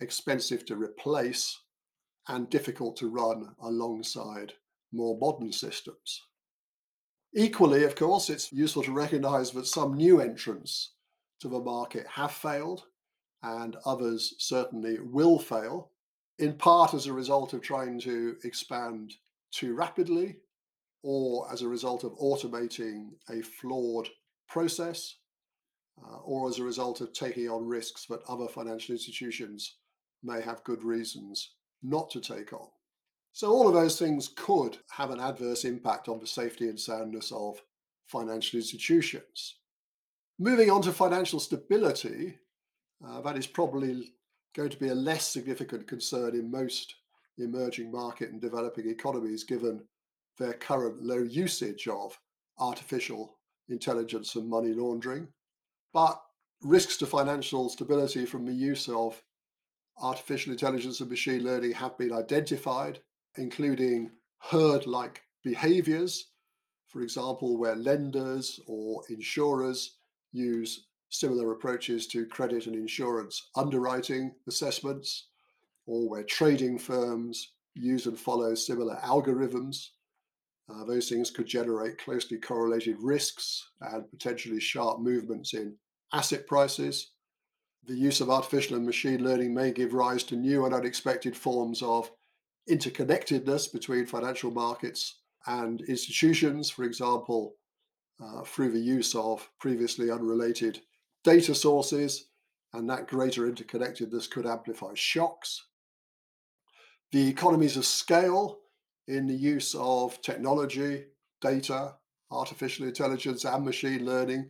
expensive 0.00 0.64
to 0.64 0.76
replace, 0.76 1.58
and 2.28 2.48
difficult 2.48 2.96
to 2.96 3.08
run 3.08 3.54
alongside 3.62 4.52
more 4.92 5.18
modern 5.18 5.52
systems. 5.52 6.22
Equally, 7.34 7.84
of 7.84 7.96
course, 7.96 8.30
it's 8.30 8.52
useful 8.52 8.82
to 8.82 8.92
recognize 8.92 9.50
that 9.52 9.66
some 9.66 9.94
new 9.94 10.20
entrants 10.20 10.94
to 11.40 11.48
the 11.48 11.58
market 11.58 12.06
have 12.06 12.32
failed, 12.32 12.84
and 13.42 13.76
others 13.84 14.34
certainly 14.38 14.98
will 15.00 15.38
fail, 15.38 15.90
in 16.38 16.54
part 16.54 16.94
as 16.94 17.06
a 17.06 17.12
result 17.12 17.52
of 17.52 17.60
trying 17.60 18.00
to 18.00 18.36
expand 18.44 19.14
too 19.50 19.74
rapidly 19.74 20.36
or 21.02 21.50
as 21.52 21.62
a 21.62 21.68
result 21.68 22.04
of 22.04 22.16
automating 22.18 23.10
a 23.30 23.42
flawed 23.42 24.08
process, 24.48 25.16
uh, 26.02 26.18
or 26.18 26.48
as 26.48 26.58
a 26.58 26.64
result 26.64 27.00
of 27.00 27.12
taking 27.12 27.48
on 27.48 27.66
risks 27.66 28.06
that 28.06 28.22
other 28.28 28.46
financial 28.46 28.92
institutions 28.92 29.76
may 30.22 30.40
have 30.40 30.64
good 30.64 30.84
reasons 30.84 31.54
not 31.82 32.08
to 32.10 32.20
take 32.20 32.52
on. 32.52 32.68
So, 33.32 33.50
all 33.50 33.66
of 33.66 33.74
those 33.74 33.98
things 33.98 34.28
could 34.36 34.78
have 34.90 35.10
an 35.10 35.20
adverse 35.20 35.64
impact 35.64 36.08
on 36.08 36.20
the 36.20 36.26
safety 36.26 36.68
and 36.68 36.78
soundness 36.78 37.32
of 37.32 37.60
financial 38.06 38.58
institutions. 38.58 39.56
Moving 40.38 40.70
on 40.70 40.82
to 40.82 40.92
financial 40.92 41.40
stability, 41.40 42.38
uh, 43.06 43.20
that 43.20 43.36
is 43.36 43.46
probably 43.46 44.12
going 44.54 44.70
to 44.70 44.78
be 44.78 44.88
a 44.88 44.94
less 44.94 45.28
significant 45.28 45.86
concern 45.86 46.34
in 46.34 46.50
most 46.50 46.94
emerging 47.38 47.90
market 47.90 48.30
and 48.30 48.40
developing 48.40 48.88
economies, 48.88 49.44
given 49.44 49.82
their 50.38 50.52
current 50.54 51.02
low 51.02 51.18
usage 51.18 51.88
of 51.88 52.18
artificial 52.58 53.38
intelligence 53.68 54.34
and 54.34 54.48
money 54.48 54.72
laundering, 54.72 55.26
but 55.92 56.20
risks 56.62 56.96
to 56.98 57.06
financial 57.06 57.68
stability 57.68 58.24
from 58.24 58.46
the 58.46 58.52
use 58.52 58.88
of 58.88 59.20
artificial 60.00 60.52
intelligence 60.52 61.00
and 61.00 61.10
machine 61.10 61.44
learning 61.44 61.72
have 61.72 61.96
been 61.98 62.12
identified, 62.12 63.00
including 63.36 64.10
herd 64.38 64.86
like 64.86 65.22
behaviors, 65.44 66.30
for 66.88 67.02
example, 67.02 67.56
where 67.56 67.76
lenders 67.76 68.60
or 68.66 69.02
insurers 69.08 69.98
use 70.32 70.86
similar 71.12 71.52
approaches 71.52 72.06
to 72.08 72.26
credit 72.26 72.66
and 72.66 72.74
insurance 72.74 73.50
underwriting 73.54 74.34
assessments, 74.48 75.28
or 75.86 76.08
where 76.08 76.24
trading 76.24 76.78
firms 76.78 77.52
use 77.74 78.06
and 78.06 78.18
follow 78.18 78.54
similar 78.54 78.96
algorithms 79.04 79.88
uh, 80.72 80.84
those 80.84 81.08
things 81.08 81.30
could 81.30 81.46
generate 81.46 81.98
closely 81.98 82.38
correlated 82.38 82.96
risks 83.00 83.70
and 83.80 84.08
potentially 84.10 84.60
sharp 84.60 85.00
movements 85.00 85.54
in 85.54 85.76
asset 86.12 86.46
prices. 86.46 87.12
The 87.84 87.94
use 87.94 88.20
of 88.20 88.30
artificial 88.30 88.76
and 88.76 88.86
machine 88.86 89.24
learning 89.24 89.52
may 89.52 89.72
give 89.72 89.92
rise 89.92 90.22
to 90.24 90.36
new 90.36 90.64
and 90.64 90.74
unexpected 90.74 91.36
forms 91.36 91.82
of 91.82 92.10
interconnectedness 92.70 93.72
between 93.72 94.06
financial 94.06 94.52
markets 94.52 95.20
and 95.46 95.80
institutions, 95.82 96.70
for 96.70 96.84
example, 96.84 97.56
uh, 98.22 98.42
through 98.42 98.70
the 98.70 98.78
use 98.78 99.16
of 99.16 99.50
previously 99.58 100.12
unrelated 100.12 100.80
data 101.24 101.54
sources, 101.54 102.26
and 102.72 102.88
that 102.88 103.08
greater 103.08 103.50
interconnectedness 103.50 104.30
could 104.30 104.46
amplify 104.46 104.92
shocks. 104.94 105.66
The 107.12 107.28
economies 107.28 107.76
of 107.76 107.84
scale 107.84 108.58
in 109.08 109.26
the 109.26 109.34
use 109.34 109.74
of 109.74 110.20
technology 110.22 111.04
data, 111.40 111.94
artificial 112.30 112.86
intelligence, 112.86 113.44
and 113.44 113.64
machine 113.64 114.06
learning, 114.06 114.48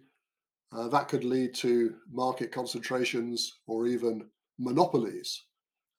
uh, 0.72 0.88
that 0.88 1.08
could 1.08 1.24
lead 1.24 1.54
to 1.54 1.94
market 2.10 2.52
concentrations 2.52 3.60
or 3.66 3.86
even 3.86 4.26
monopolies 4.58 5.44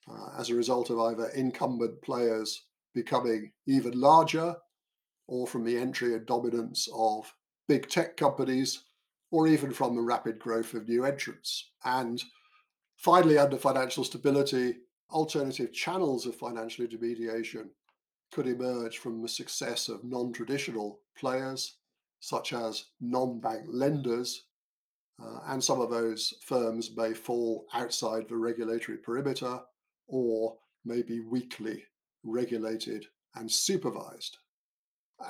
uh, 0.10 0.40
as 0.40 0.50
a 0.50 0.56
result 0.56 0.90
of 0.90 1.00
either 1.00 1.30
incumbent 1.30 2.02
players 2.02 2.66
becoming 2.94 3.52
even 3.68 4.00
larger 4.00 4.56
or 5.28 5.48
from 5.48 5.64
the 5.64 5.78
entry 5.78 6.14
and 6.14 6.26
dominance 6.26 6.88
of 6.96 7.34
big 7.68 7.90
tech 7.90 8.18
companies 8.18 8.84
or 9.34 9.48
even 9.48 9.72
from 9.72 9.96
the 9.96 10.02
rapid 10.02 10.38
growth 10.38 10.76
of 10.76 10.88
new 10.88 11.04
entrants. 11.04 11.72
And 11.84 12.24
finally, 12.98 13.40
under 13.40 13.58
financial 13.58 14.04
stability, 14.04 14.76
alternative 15.10 15.74
channels 15.74 16.28
of 16.28 16.36
financial 16.36 16.86
intermediation 16.86 17.72
could 18.32 18.46
emerge 18.46 19.00
from 19.00 19.24
the 19.24 19.28
success 19.28 19.90
of 19.90 20.04
non 20.04 20.34
traditional 20.34 21.00
players, 21.18 21.78
such 22.20 22.54
as 22.54 22.86
non 23.02 23.40
bank 23.40 23.64
lenders. 23.68 24.44
Uh, 25.20 25.40
and 25.48 25.64
some 25.64 25.82
of 25.82 25.90
those 25.90 26.36
firms 26.46 26.92
may 26.96 27.12
fall 27.12 27.66
outside 27.74 28.30
the 28.30 28.38
regulatory 28.38 29.00
perimeter 29.00 29.60
or 30.08 30.56
may 30.86 31.02
be 31.02 31.22
weakly 31.22 31.84
regulated 32.24 33.08
and 33.34 33.52
supervised. 33.52 34.38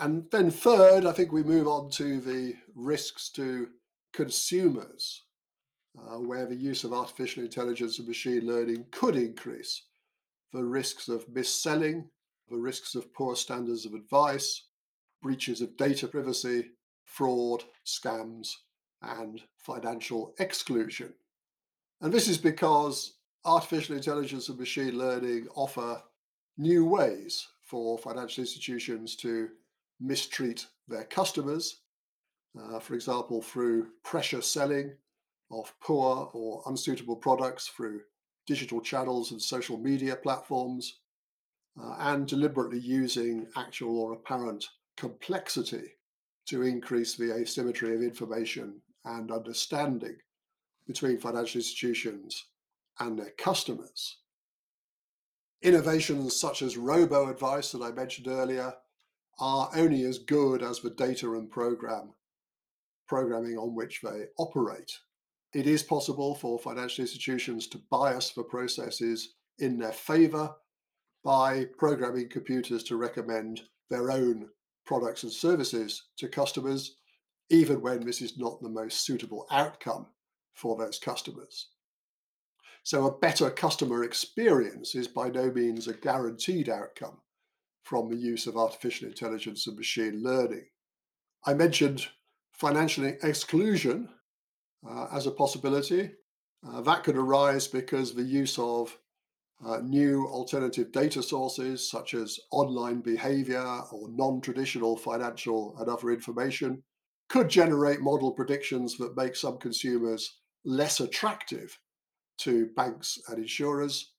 And 0.02 0.26
then, 0.30 0.52
third, 0.52 1.06
I 1.06 1.14
think 1.14 1.32
we 1.32 1.44
move 1.44 1.70
on 1.70 1.90
to 1.92 2.20
the 2.20 2.56
risks 2.76 3.30
to 3.36 3.70
consumers, 4.14 5.24
uh, 5.98 6.18
where 6.20 6.46
the 6.46 6.56
use 6.56 6.84
of 6.84 6.94
artificial 6.94 7.44
intelligence 7.44 8.00
and 8.00 8.08
machine 8.08 8.46
learning 8.46 8.86
could 8.92 9.16
increase 9.16 9.84
the 10.52 10.64
risks 10.64 11.08
of 11.08 11.28
mis-selling, 11.30 12.08
the 12.50 12.58
risks 12.58 12.96
of 12.96 13.14
poor 13.14 13.36
standards 13.36 13.86
of 13.86 13.94
advice, 13.94 14.68
breaches 15.22 15.62
of 15.62 15.76
data 15.78 16.08
privacy, 16.08 16.72
fraud, 17.06 17.64
scams, 17.86 18.54
and 19.02 19.42
financial 19.58 20.34
exclusion. 20.40 21.14
And 22.02 22.14
this 22.14 22.28
is 22.28 22.38
because 22.38 23.18
artificial 23.46 23.96
intelligence 23.96 24.50
and 24.50 24.60
machine 24.60 24.98
learning 24.98 25.48
offer 25.56 26.02
new 26.58 26.86
ways 26.86 27.48
for 27.62 27.98
financial 27.98 28.42
institutions 28.42 29.16
to 29.18 29.50
mistreat 30.00 30.66
their 30.88 31.06
customers, 31.06 31.82
uh, 32.60 32.80
for 32.80 32.94
example, 32.94 33.42
through 33.42 33.88
pressure 34.04 34.42
selling 34.42 34.96
of 35.52 35.74
poor 35.82 36.30
or 36.34 36.64
unsuitable 36.66 37.16
products 37.16 37.68
through 37.68 38.02
digital 38.46 38.82
channels 38.82 39.32
and 39.32 39.42
social 39.42 39.78
media 39.78 40.16
platforms, 40.16 41.00
uh, 41.82 41.96
and 42.00 42.28
deliberately 42.28 42.80
using 42.80 43.48
actual 43.56 43.98
or 44.00 44.14
apparent 44.14 44.68
complexity 44.98 45.94
to 46.46 46.62
increase 46.62 47.16
the 47.16 47.34
asymmetry 47.34 47.96
of 47.96 48.02
information 48.02 48.82
and 49.06 49.32
understanding 49.32 50.18
between 50.86 51.18
financial 51.18 51.60
institutions 51.60 52.46
and 53.00 53.18
their 53.18 53.32
customers. 53.38 54.18
Innovations 55.62 56.40
such 56.40 56.62
as 56.62 56.78
robo 56.78 57.30
advice 57.30 57.72
that 57.72 57.82
I 57.82 57.92
mentioned 57.92 58.28
earlier 58.28 58.74
are 59.40 59.72
only 59.76 60.04
as 60.04 60.20
good 60.20 60.62
as 60.62 60.82
the 60.82 60.90
data 60.90 61.34
and 61.34 61.50
program 61.50 62.14
programming 63.14 63.60
on 63.60 63.76
which 63.76 64.02
they 64.02 64.26
operate. 64.40 64.92
It 65.54 65.68
is 65.68 65.84
possible 65.84 66.34
for 66.34 66.58
financial 66.58 67.04
institutions 67.04 67.68
to 67.68 67.82
bias 67.92 68.32
the 68.32 68.42
processes 68.42 69.36
in 69.60 69.78
their 69.78 69.92
favor 69.92 70.50
by 71.24 71.68
programming 71.78 72.28
computers 72.28 72.84
to 72.86 72.98
recommend 72.98 73.62
their 73.92 74.10
own 74.10 74.50
products 74.88 75.22
and 75.22 75.32
services 75.32 76.06
to 76.18 76.28
customers, 76.28 76.96
even 77.52 77.82
when 77.82 78.04
this 78.04 78.20
is 78.20 78.40
not 78.40 78.60
the 78.64 78.70
most 78.70 79.06
suitable 79.06 79.46
outcome 79.52 80.08
for 80.56 80.76
those 80.76 80.98
customers. 80.98 81.68
So, 82.82 83.06
a 83.06 83.20
better 83.20 83.52
customer 83.52 84.06
experience 84.06 84.96
is 84.96 85.08
by 85.08 85.30
no 85.30 85.52
means 85.52 85.88
a 85.88 85.94
guaranteed 85.94 86.68
outcome 86.68 87.20
from 87.84 88.10
the 88.10 88.18
use 88.18 88.48
of 88.48 88.58
artificial 88.58 89.08
intelligence 89.08 89.68
and 89.68 89.78
machine 89.78 90.24
learning. 90.24 90.66
I 91.46 91.54
mentioned 91.54 92.08
financial 92.64 93.04
exclusion 93.24 94.08
uh, 94.90 95.08
as 95.12 95.28
a 95.28 95.32
possibility. 95.32 96.10
Uh, 96.66 96.80
that 96.80 97.04
could 97.04 97.18
arise 97.18 97.68
because 97.68 98.14
the 98.14 98.24
use 98.24 98.58
of 98.58 98.98
uh, 99.66 99.80
new 99.84 100.26
alternative 100.28 100.90
data 100.94 101.22
sources, 101.22 101.86
such 101.92 102.14
as 102.14 102.40
online 102.52 103.02
behavior 103.02 103.82
or 103.92 104.08
non 104.12 104.40
traditional 104.40 104.96
financial 104.96 105.76
and 105.78 105.90
other 105.90 106.10
information, 106.12 106.82
could 107.28 107.50
generate 107.50 108.00
model 108.00 108.32
predictions 108.32 108.96
that 108.98 109.18
make 109.18 109.36
some 109.36 109.58
consumers 109.58 110.40
less 110.64 111.02
attractive 111.02 111.78
to 112.38 112.68
banks 112.78 113.20
and 113.28 113.40
insurers 113.40 114.14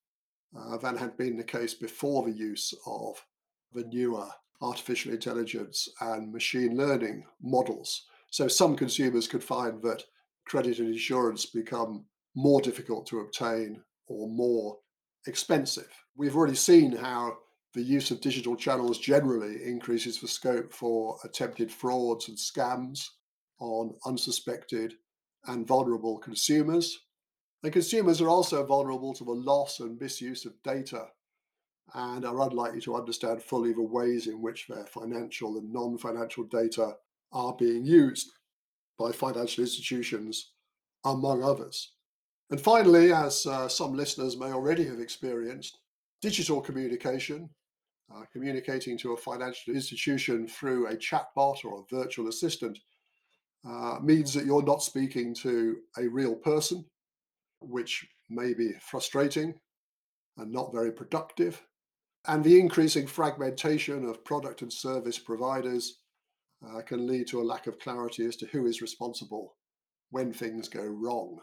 uh, 0.55 0.77
than 0.77 0.99
had 0.99 1.17
been 1.17 1.39
the 1.39 1.53
case 1.57 1.73
before 1.73 2.27
the 2.27 2.37
use 2.37 2.75
of 2.87 3.25
the 3.73 3.85
newer 3.85 4.29
artificial 4.61 5.13
intelligence 5.13 5.89
and 6.03 6.31
machine 6.31 6.77
learning 6.77 7.25
models. 7.43 8.07
So 8.35 8.49
some 8.49 8.75
consumers 8.75 9.29
could 9.29 9.45
find 9.45 9.81
that 9.83 10.03
credit 10.45 10.81
and 10.81 10.89
insurance 10.89 11.47
become 11.47 12.07
more 12.35 12.61
difficult 12.61 13.07
to 13.07 13.21
obtain 13.21 13.81
or 14.09 14.29
more 14.29 14.77
expensive. 15.29 15.87
We've 16.17 16.35
already 16.35 16.57
seen 16.57 16.97
how 16.97 17.37
the 17.75 17.83
use 17.83 18.11
of 18.11 18.21
digital 18.21 18.57
channels 18.57 18.99
generally 18.99 19.63
increases 19.65 20.21
the 20.21 20.27
scope 20.27 20.73
for 20.73 21.17
attempted 21.23 21.71
frauds 21.71 22.29
and 22.29 22.37
scams 22.37 23.07
on 23.61 23.95
unsuspected 24.05 24.95
and 25.47 25.65
vulnerable 25.65 26.19
consumers. 26.19 26.99
And 27.63 27.73
consumers 27.73 28.21
are 28.21 28.31
also 28.31 28.67
vulnerable 28.67 29.15
to 29.15 29.23
the 29.23 29.31
loss 29.31 29.79
and 29.79 29.97
misuse 30.01 30.45
of 30.45 30.61
data 30.65 31.07
and 31.95 32.25
are 32.25 32.41
unlikely 32.41 32.81
to 32.81 32.97
understand 32.97 33.45
fully 33.45 33.73
the 33.73 33.81
ways 33.81 34.27
in 34.27 34.43
which 34.43 34.67
their 34.67 34.87
financial 34.87 35.57
and 35.57 35.73
non 35.73 35.99
financial 35.99 36.43
data 36.43 36.97
are 37.35 37.55
being 37.59 37.85
used 37.85 38.31
by 38.99 39.13
financial 39.13 39.63
institutions, 39.63 40.53
among 41.05 41.43
others. 41.43 41.93
And 42.51 42.61
finally, 42.61 43.13
as 43.13 43.45
uh, 43.47 43.69
some 43.69 43.95
listeners 43.95 44.37
may 44.37 44.53
already 44.53 44.87
have 44.87 45.01
experienced, 45.01 45.79
digital 46.23 46.61
communication, 46.61 47.51
uh, 48.15 48.23
communicating 48.33 48.97
to 48.99 49.13
a 49.13 49.17
financial 49.17 49.75
institution 49.75 50.47
through 50.47 50.87
a 50.87 50.97
chatbot 50.97 51.65
or 51.65 51.81
a 51.81 51.95
virtual 51.95 52.29
assistant, 52.29 52.79
uh, 53.69 53.99
means 54.03 54.33
that 54.35 54.45
you're 54.45 54.63
not 54.63 54.83
speaking 54.83 55.35
to 55.35 55.77
a 55.99 56.07
real 56.07 56.35
person, 56.35 56.85
which 57.61 58.07
may 58.31 58.55
be 58.55 58.73
frustrating 58.81 59.55
and 60.37 60.53
not 60.53 60.73
very 60.73 60.93
productive. 60.93 61.63
And 62.27 62.43
the 62.43 62.61
increasing 62.61 63.07
fragmentation 63.07 64.09
of 64.09 64.25
product 64.25 64.63
and 64.63 64.73
service 64.73 65.19
providers 65.19 65.99
uh, 66.67 66.83
can 66.83 67.07
lead 67.07 67.27
to 67.29 67.41
a 67.41 67.45
lack 67.45 67.67
of 67.67 67.79
clarity 67.79 68.25
as 68.25 68.37
to 68.37 68.47
who 68.47 68.67
is 68.67 68.83
responsible 68.83 69.57
when 70.11 70.33
things 70.33 70.69
go 70.69 70.85
wrong. 70.85 71.41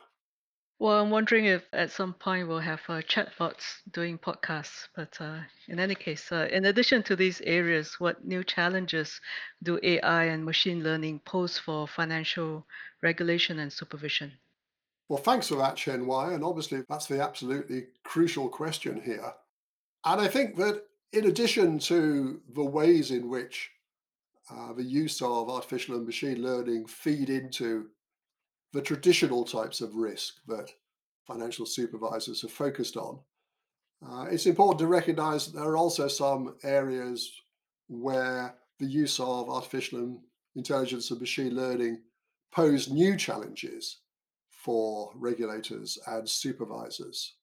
Well, 0.80 1.00
I'm 1.00 1.12
wondering 1.12 1.46
if 1.46 1.64
at 1.74 1.92
some 1.92 2.14
point 2.14 2.48
we'll 2.48 2.58
have 2.58 2.82
uh, 2.90 3.02
chatbots 3.02 3.82
doing 3.92 4.18
podcasts. 4.18 4.88
But 4.96 5.16
uh, 5.22 5.42
in 5.68 5.80
any 5.80 5.94
case, 5.94 6.32
uh, 6.32 6.48
in 6.52 6.66
addition 6.66 7.04
to 7.04 7.16
these 7.16 7.40
areas, 7.42 8.00
what 8.00 8.26
new 8.26 8.44
challenges 8.44 9.22
do 9.62 9.80
AI 9.84 10.24
and 10.24 10.44
machine 10.44 10.84
learning 10.84 11.22
pose 11.24 11.60
for 11.60 11.88
financial 11.88 12.66
regulation 13.04 13.60
and 13.60 13.72
supervision? 13.72 14.32
Well, 15.08 15.22
thanks 15.22 15.50
for 15.50 15.56
that, 15.58 15.76
Chin 15.76 16.06
Hui. 16.06 16.34
And 16.34 16.44
obviously, 16.44 16.84
that's 16.90 17.06
the 17.06 17.22
absolutely 17.22 17.88
crucial 18.04 18.50
question 18.50 19.02
here. 19.04 19.34
And 20.04 20.20
I 20.20 20.28
think 20.28 20.56
that 20.56 20.84
in 21.14 21.26
addition 21.26 21.78
to 21.80 22.42
the 22.56 22.66
ways 22.66 23.12
in 23.12 23.30
which 23.30 23.70
uh, 24.52 24.74
the 24.74 24.84
use 24.84 25.22
of 25.22 25.50
artificial 25.50 25.96
and 25.96 26.06
machine 26.06 26.42
learning 26.42 26.86
feed 26.86 27.30
into 27.30 27.88
the 28.74 28.82
traditional 28.82 29.44
types 29.44 29.82
of 29.82 29.96
risk 29.96 30.36
that 30.48 30.72
financial 31.26 31.66
supervisors 31.66 32.42
have 32.42 32.52
focused 32.52 32.98
on. 32.98 33.20
Uh, 34.06 34.26
it's 34.32 34.48
important 34.48 34.80
to 34.80 34.88
recognize 34.88 35.46
that 35.46 35.58
there 35.58 35.70
are 35.70 35.78
also 35.78 36.08
some 36.08 36.56
areas 36.64 37.32
where 37.88 38.56
the 38.80 38.86
use 38.86 39.20
of 39.20 39.50
artificial 39.50 40.20
intelligence 40.56 41.12
and 41.12 41.20
machine 41.20 41.56
learning 41.56 42.00
pose 42.52 42.90
new 42.90 43.16
challenges 43.16 44.00
for 44.50 45.12
regulators 45.16 45.98
and 46.08 46.28
supervisors. 46.28 47.36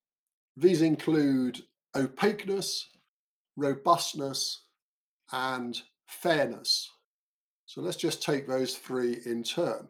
These 0.57 0.83
include 0.83 1.61
opaqueness, 1.94 2.88
robustness, 3.57 4.62
and 5.33 5.81
fairness. 6.07 6.90
So 7.68 7.83
let's 7.83 7.98
just 7.98 8.22
take 8.22 8.48
those 8.48 8.76
three 8.76 9.18
in 9.26 9.42
turn. 9.42 9.88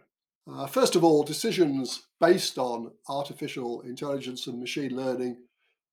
Uh, 0.51 0.67
first 0.67 0.97
of 0.97 1.05
all, 1.05 1.23
decisions 1.23 2.09
based 2.21 2.59
on 2.59 2.91
artificial 3.09 3.83
intelligence 3.83 4.49
and 4.49 4.59
machine 4.59 4.97
learning 4.97 5.37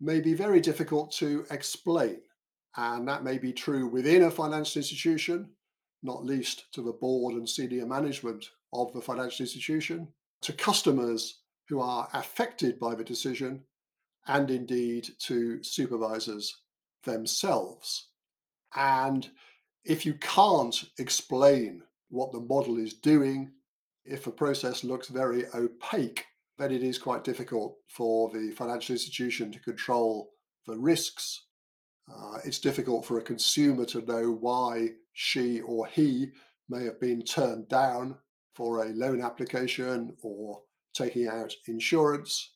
may 0.01 0.19
be 0.19 0.33
very 0.33 0.59
difficult 0.59 1.11
to 1.17 1.45
explain. 1.51 2.17
And 2.75 3.07
that 3.07 3.23
may 3.23 3.37
be 3.37 3.53
true 3.53 3.87
within 3.87 4.23
a 4.23 4.31
financial 4.31 4.79
institution, 4.79 5.51
not 6.01 6.25
least 6.25 6.65
to 6.73 6.81
the 6.81 6.91
board 6.91 7.35
and 7.35 7.47
senior 7.47 7.85
management 7.85 8.49
of 8.73 8.91
the 8.91 9.01
financial 9.01 9.43
institution, 9.43 10.07
to 10.41 10.53
customers 10.53 11.41
who 11.69 11.79
are 11.79 12.09
affected 12.13 12.79
by 12.79 12.95
the 12.95 13.03
decision, 13.03 13.61
and 14.25 14.49
indeed 14.49 15.07
to 15.19 15.63
supervisors 15.63 16.61
themselves. 17.03 18.07
And 18.75 19.29
if 19.85 20.05
you 20.05 20.15
can't 20.15 20.83
explain 20.97 21.83
what 22.09 22.31
the 22.31 22.39
model 22.39 22.77
is 22.77 22.93
doing, 22.93 23.51
if 24.03 24.27
a 24.27 24.31
process 24.31 24.83
looks 24.83 25.07
very 25.07 25.45
opaque, 25.53 26.25
then 26.57 26.71
it 26.71 26.83
is 26.83 26.97
quite 26.97 27.23
difficult 27.23 27.77
for 27.89 28.29
the 28.29 28.51
financial 28.51 28.93
institution 28.93 29.51
to 29.51 29.59
control 29.59 30.31
the 30.67 30.77
risks. 30.77 31.45
Uh, 32.11 32.37
it's 32.45 32.59
difficult 32.59 33.05
for 33.05 33.17
a 33.17 33.23
consumer 33.23 33.85
to 33.85 34.01
know 34.01 34.31
why 34.31 34.89
she 35.13 35.61
or 35.61 35.85
he 35.87 36.27
may 36.69 36.83
have 36.83 36.99
been 36.99 37.21
turned 37.21 37.67
down 37.67 38.15
for 38.53 38.83
a 38.83 38.89
loan 38.89 39.21
application 39.21 40.15
or 40.21 40.61
taking 40.93 41.27
out 41.27 41.53
insurance. 41.67 42.53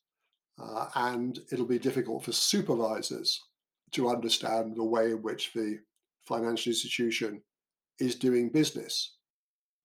Uh, 0.61 0.87
and 0.95 1.39
it'll 1.51 1.65
be 1.65 1.79
difficult 1.79 2.23
for 2.23 2.31
supervisors 2.31 3.41
to 3.91 4.09
understand 4.09 4.75
the 4.75 4.83
way 4.83 5.11
in 5.11 5.21
which 5.21 5.53
the 5.53 5.79
financial 6.29 6.69
institution 6.69 7.41
is 7.99 8.15
doing 8.15 8.49
business. 8.49 9.15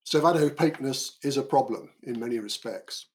So 0.05 0.21
that 0.21 0.37
opaqueness 0.37 1.19
is 1.25 1.39
a 1.39 1.43
problem 1.43 1.91
in 2.03 2.21
many 2.21 2.39
respects. 2.39 3.07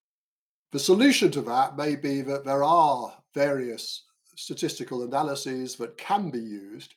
The 0.71 0.79
solution 0.79 1.31
to 1.31 1.41
that 1.43 1.77
may 1.77 1.95
be 1.95 2.21
that 2.23 2.43
there 2.43 2.63
are 2.63 3.13
various 3.33 4.03
statistical 4.35 5.03
analyses 5.03 5.75
that 5.75 5.97
can 5.97 6.31
be 6.31 6.39
used 6.39 6.95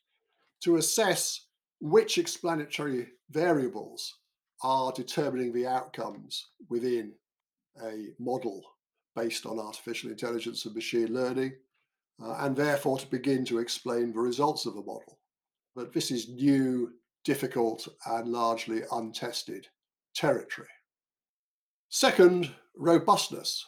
to 0.62 0.76
assess 0.76 1.46
which 1.80 2.18
explanatory 2.18 3.08
variables 3.30 4.14
are 4.62 4.92
determining 4.92 5.52
the 5.52 5.66
outcomes 5.66 6.48
within 6.70 7.12
a 7.82 8.08
model 8.18 8.62
based 9.16 9.44
on 9.44 9.58
artificial 9.58 10.10
intelligence 10.10 10.64
and 10.64 10.74
machine 10.74 11.12
learning, 11.12 11.52
uh, 12.22 12.36
and 12.40 12.56
therefore 12.56 12.98
to 12.98 13.06
begin 13.10 13.44
to 13.44 13.58
explain 13.58 14.12
the 14.12 14.18
results 14.20 14.64
of 14.64 14.74
the 14.74 14.80
model. 14.80 15.18
But 15.74 15.92
this 15.92 16.10
is 16.10 16.28
new, 16.28 16.92
difficult, 17.24 17.88
and 18.06 18.28
largely 18.28 18.82
untested 18.92 19.68
territory. 20.14 20.68
Second, 21.88 22.50
robustness. 22.76 23.66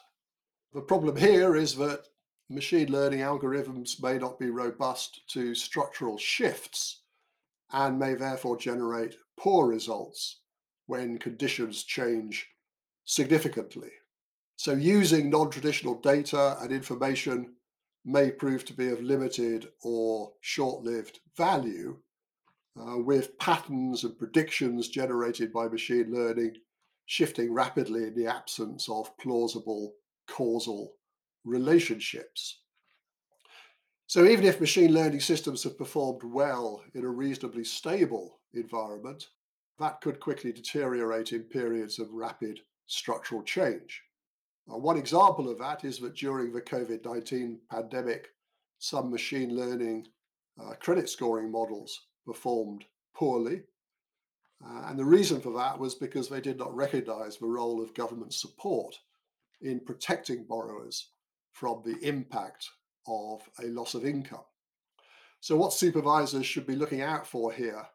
The 0.73 0.81
problem 0.81 1.17
here 1.17 1.57
is 1.57 1.77
that 1.77 2.05
machine 2.51 2.91
learning 2.91 3.21
algorithms 3.21 4.03
may 4.03 4.19
not 4.19 4.39
be 4.39 4.51
robust 4.51 5.21
to 5.29 5.55
structural 5.55 6.19
shifts 6.19 7.03
and 7.73 7.99
may 7.99 8.15
therefore 8.15 8.57
generate 8.57 9.17
poor 9.39 9.69
results 9.69 10.41
when 10.87 11.19
conditions 11.19 11.85
change 11.85 12.49
significantly. 13.05 13.91
So, 14.57 14.73
using 14.73 15.31
non 15.31 15.51
traditional 15.51 16.01
data 16.01 16.57
and 16.61 16.71
information 16.73 17.55
may 18.05 18.31
prove 18.31 18.65
to 18.67 18.75
be 18.75 18.89
of 18.89 19.03
limited 19.03 19.69
or 19.83 20.33
short 20.41 20.85
lived 20.85 21.21
value, 21.37 21.97
uh, 22.79 22.99
with 22.99 23.39
patterns 23.39 24.05
and 24.05 24.19
predictions 24.19 24.89
generated 24.89 25.53
by 25.53 25.69
machine 25.69 26.13
learning 26.13 26.57
shifting 27.07 27.53
rapidly 27.53 28.05
in 28.05 28.15
the 28.15 28.27
absence 28.27 28.89
of 28.89 29.17
plausible 29.19 29.95
causal 30.27 30.95
relationships. 31.45 32.61
So, 34.07 34.27
even 34.27 34.45
if 34.45 34.61
machine 34.61 34.93
learning 34.93 35.21
systems 35.21 35.63
have 35.65 35.79
performed 35.79 36.23
well 36.25 36.83
in 36.95 37.05
a 37.05 37.09
reasonably 37.09 37.65
stable 37.65 38.41
environment, 38.53 39.29
that 39.79 40.01
could 40.01 40.21
quickly 40.21 40.53
deteriorate 40.53 41.33
in 41.33 41.43
periods 41.45 41.99
of 41.99 42.13
rapid 42.13 42.61
structural 42.87 43.43
change. 43.43 44.03
Uh, 44.71 44.79
one 44.79 44.97
example 44.97 45.51
of 45.51 45.59
that 45.59 45.85
is 45.85 45.99
that 45.99 46.15
during 46.15 46.53
the 46.53 46.63
COVID 46.63 47.05
19 47.05 47.61
pandemic, 47.71 48.29
some 48.79 49.11
machine 49.11 49.57
learning 49.57 50.07
uh, 50.61 50.75
credit 50.75 51.09
scoring 51.09 51.51
models 51.51 52.07
performed 52.27 52.85
poorly. 53.15 53.63
Uh, 54.65 54.85
and 54.87 54.99
the 54.99 55.05
reason 55.05 55.41
for 55.41 55.53
that 55.53 55.79
was 55.79 55.95
because 55.95 56.29
they 56.29 56.41
did 56.41 56.59
not 56.59 56.75
recognize 56.75 57.37
the 57.37 57.47
role 57.47 57.83
of 57.83 57.95
government 57.95 58.33
support 58.33 58.99
in 59.61 59.81
protecting 59.81 60.45
borrowers 60.45 61.11
from 61.53 61.83
the 61.85 61.99
impact 62.07 62.69
of 63.07 63.43
a 63.63 63.67
loss 63.67 63.95
of 63.95 64.05
income. 64.05 64.45
So, 65.41 65.57
what 65.57 65.75
supervisors 65.75 66.47
should 66.47 66.67
be 66.67 66.77
looking 66.77 67.03
out 67.03 67.27
for 67.27 67.53
here 67.53 67.87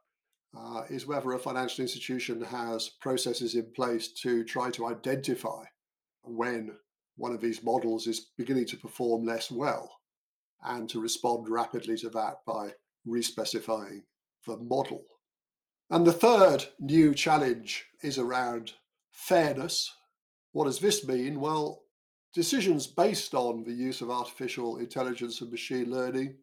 uh, 0.58 0.84
is 0.90 1.08
whether 1.08 1.32
a 1.32 1.40
financial 1.40 1.82
institution 1.82 2.42
has 2.42 2.90
processes 2.90 3.56
in 3.56 3.72
place 3.76 4.10
to 4.22 4.44
try 4.44 4.70
to 4.72 4.88
identify 4.88 5.64
when 6.24 6.72
one 7.18 7.34
of 7.34 7.42
these 7.42 7.64
models 7.64 8.08
is 8.08 8.32
beginning 8.38 8.66
to 8.68 8.78
perform 8.78 9.26
less 9.26 9.52
well 9.52 10.00
and 10.64 10.90
to 10.90 11.02
respond 11.02 11.48
rapidly 11.50 11.98
to 11.98 12.10
that 12.10 12.38
by 12.46 12.70
respecifying 13.08 14.02
the 14.46 14.58
model. 14.58 15.04
And 15.90 16.06
the 16.06 16.14
third 16.14 16.66
new 16.80 17.14
challenge 17.14 17.86
is 18.04 18.18
around 18.18 18.74
fairness. 19.12 19.94
What 20.52 20.66
does 20.66 20.80
this 20.80 21.08
mean? 21.08 21.40
Well, 21.40 21.82
decisions 22.34 22.88
based 22.88 23.34
on 23.34 23.64
the 23.64 23.74
use 23.74 24.02
of 24.02 24.12
artificial 24.12 24.78
intelligence 24.78 25.42
and 25.42 25.52
machine 25.52 25.90
learning 25.90 26.36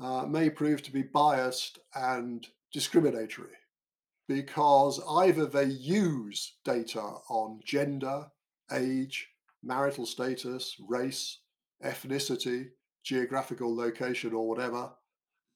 uh, 0.00 0.24
may 0.26 0.48
prove 0.48 0.82
to 0.82 0.92
be 0.92 1.02
biased 1.02 1.78
and 1.94 2.46
discriminatory 2.72 3.50
because 4.30 5.00
either 5.08 5.44
they 5.44 5.64
use 5.64 6.54
data 6.64 7.00
on 7.00 7.60
gender, 7.64 8.26
age, 8.72 9.28
marital 9.62 10.06
status, 10.06 10.76
race, 10.88 11.40
ethnicity, 11.84 12.68
geographical 13.04 13.74
location, 13.74 14.32
or 14.32 14.48
whatever, 14.48 14.92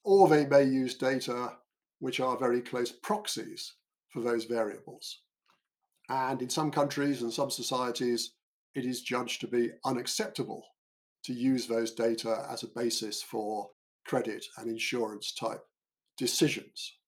or 0.05 0.29
they 0.29 0.47
may 0.47 0.65
use 0.65 0.95
data 0.95 1.57
which 1.99 2.21
are 2.21 2.37
very 2.37 2.61
close 2.61 2.93
proxies 2.93 3.75
for 4.11 4.21
those 4.21 4.45
variables. 4.45 5.21
And 6.09 6.43
in 6.43 6.51
some 6.51 6.71
countries 6.71 7.23
and 7.23 7.33
some 7.33 7.51
societies, 7.51 8.35
it 8.75 8.85
is 8.85 9.03
judged 9.03 9.41
to 9.41 9.49
be 9.49 9.71
unacceptable 9.85 10.65
to 11.25 11.33
use 11.33 11.67
those 11.67 11.93
data 11.93 12.47
as 12.51 12.63
a 12.63 12.69
basis 12.69 13.23
for 13.23 13.71
credit 14.07 14.45
and 14.59 14.69
insurance 14.69 15.33
type 15.33 15.63
decisions. 16.19 16.99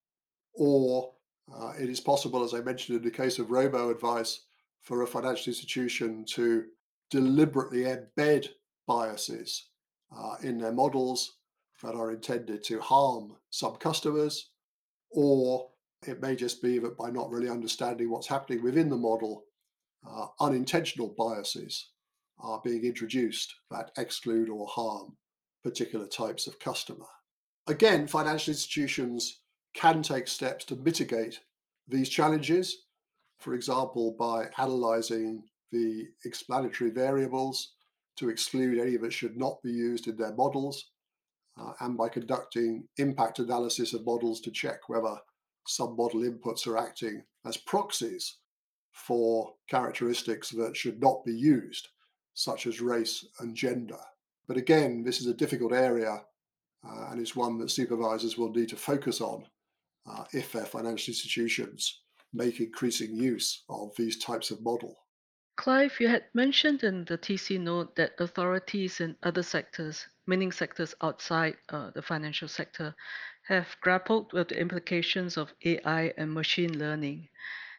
Or 0.54 1.12
uh, 1.54 1.72
it 1.78 1.90
is 1.90 2.00
possible, 2.00 2.42
as 2.42 2.54
I 2.54 2.60
mentioned 2.60 2.98
in 2.98 3.04
the 3.04 3.10
case 3.10 3.38
of 3.38 3.50
robo 3.50 3.90
advice, 3.90 4.45
for 4.86 5.02
a 5.02 5.06
financial 5.06 5.50
institution 5.50 6.24
to 6.24 6.64
deliberately 7.10 7.84
embed 7.84 8.46
biases 8.86 9.68
uh, 10.16 10.36
in 10.42 10.58
their 10.58 10.72
models 10.72 11.38
that 11.82 11.94
are 11.94 12.12
intended 12.12 12.62
to 12.64 12.80
harm 12.80 13.36
some 13.50 13.74
customers, 13.76 14.50
or 15.10 15.68
it 16.06 16.22
may 16.22 16.36
just 16.36 16.62
be 16.62 16.78
that 16.78 16.96
by 16.96 17.10
not 17.10 17.30
really 17.30 17.50
understanding 17.50 18.08
what's 18.08 18.28
happening 18.28 18.62
within 18.62 18.88
the 18.88 18.96
model, 18.96 19.44
uh, 20.08 20.26
unintentional 20.40 21.14
biases 21.18 21.90
are 22.38 22.60
being 22.64 22.84
introduced 22.84 23.54
that 23.70 23.90
exclude 23.98 24.48
or 24.48 24.68
harm 24.68 25.16
particular 25.64 26.06
types 26.06 26.46
of 26.46 26.60
customer. 26.60 27.06
Again, 27.66 28.06
financial 28.06 28.52
institutions 28.52 29.40
can 29.74 30.00
take 30.00 30.28
steps 30.28 30.64
to 30.66 30.76
mitigate 30.76 31.40
these 31.88 32.08
challenges, 32.08 32.85
for 33.38 33.54
example, 33.54 34.16
by 34.18 34.48
analyzing 34.58 35.44
the 35.72 36.06
explanatory 36.24 36.90
variables 36.90 37.74
to 38.16 38.28
exclude 38.28 38.78
any 38.78 38.96
that 38.96 39.12
should 39.12 39.36
not 39.36 39.62
be 39.62 39.70
used 39.70 40.06
in 40.06 40.16
their 40.16 40.34
models, 40.34 40.90
uh, 41.60 41.72
and 41.80 41.96
by 41.96 42.08
conducting 42.08 42.86
impact 42.98 43.38
analysis 43.38 43.92
of 43.94 44.04
models 44.04 44.40
to 44.40 44.50
check 44.50 44.88
whether 44.88 45.16
some 45.66 45.96
model 45.96 46.20
inputs 46.20 46.66
are 46.66 46.78
acting 46.78 47.22
as 47.44 47.56
proxies 47.56 48.36
for 48.92 49.52
characteristics 49.68 50.50
that 50.50 50.76
should 50.76 51.00
not 51.00 51.24
be 51.24 51.34
used, 51.34 51.88
such 52.34 52.66
as 52.66 52.80
race 52.80 53.26
and 53.40 53.54
gender. 53.54 53.98
But 54.46 54.56
again, 54.56 55.02
this 55.02 55.20
is 55.20 55.26
a 55.26 55.34
difficult 55.34 55.72
area 55.72 56.22
uh, 56.86 57.08
and 57.10 57.20
it's 57.20 57.36
one 57.36 57.58
that 57.58 57.70
supervisors 57.70 58.38
will 58.38 58.52
need 58.52 58.68
to 58.68 58.76
focus 58.76 59.20
on 59.20 59.44
uh, 60.08 60.24
if 60.32 60.52
their 60.52 60.64
financial 60.64 61.10
institutions 61.12 62.02
make 62.32 62.60
increasing 62.60 63.14
use 63.14 63.64
of 63.68 63.94
these 63.96 64.18
types 64.18 64.50
of 64.50 64.62
model. 64.62 64.96
Clive, 65.56 65.98
you 66.00 66.08
had 66.08 66.26
mentioned 66.34 66.84
in 66.84 67.06
the 67.06 67.16
TC 67.16 67.58
note 67.58 67.96
that 67.96 68.20
authorities 68.20 69.00
in 69.00 69.16
other 69.22 69.42
sectors, 69.42 70.06
meaning 70.26 70.52
sectors 70.52 70.94
outside 71.00 71.56
uh, 71.70 71.90
the 71.92 72.02
financial 72.02 72.46
sector, 72.46 72.94
have 73.48 73.76
grappled 73.80 74.32
with 74.34 74.48
the 74.48 74.60
implications 74.60 75.36
of 75.38 75.54
AI 75.64 76.12
and 76.18 76.34
machine 76.34 76.78
learning. 76.78 77.28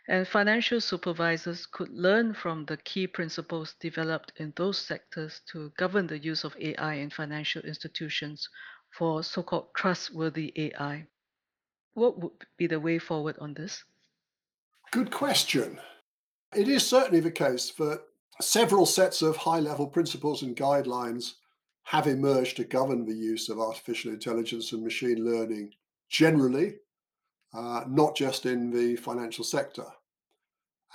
And 0.07 0.27
financial 0.27 0.79
supervisors 0.79 1.65
could 1.65 1.89
learn 1.89 2.33
from 2.33 2.65
the 2.65 2.77
key 2.77 3.05
principles 3.05 3.75
developed 3.79 4.31
in 4.37 4.53
those 4.55 4.77
sectors 4.77 5.41
to 5.51 5.69
govern 5.77 6.07
the 6.07 6.17
use 6.17 6.43
of 6.43 6.55
AI 6.59 6.93
in 6.93 7.09
financial 7.09 7.61
institutions 7.61 8.49
for 8.89 9.21
so 9.21 9.43
called 9.43 9.75
trustworthy 9.75 10.51
AI. 10.55 11.07
What 11.93 12.19
would 12.19 12.47
be 12.57 12.67
the 12.67 12.79
way 12.79 12.97
forward 12.97 13.37
on 13.39 13.53
this? 13.53 13.83
Good 14.91 15.11
question. 15.11 15.79
It 16.55 16.69
is 16.69 16.87
certainly 16.87 17.19
the 17.19 17.31
case 17.31 17.71
that 17.71 18.03
several 18.39 18.85
sets 18.85 19.21
of 19.21 19.35
high 19.35 19.59
level 19.59 19.87
principles 19.87 20.43
and 20.43 20.55
guidelines 20.55 21.33
have 21.83 22.07
emerged 22.07 22.57
to 22.57 22.63
govern 22.63 23.05
the 23.05 23.15
use 23.15 23.49
of 23.49 23.59
artificial 23.59 24.11
intelligence 24.11 24.71
and 24.71 24.83
machine 24.83 25.25
learning 25.25 25.73
generally, 26.09 26.75
uh, 27.53 27.83
not 27.87 28.15
just 28.15 28.45
in 28.45 28.69
the 28.71 28.95
financial 28.95 29.43
sector. 29.43 29.85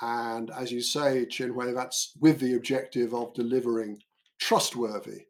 And 0.00 0.50
as 0.50 0.72
you 0.72 0.81
say, 0.81 1.26
Chinhui, 1.26 1.74
that's 1.74 2.12
with 2.18 2.40
the 2.40 2.55
objective 2.55 3.12
of 3.12 3.35
delivering 3.35 4.02
trustworthy 4.40 5.26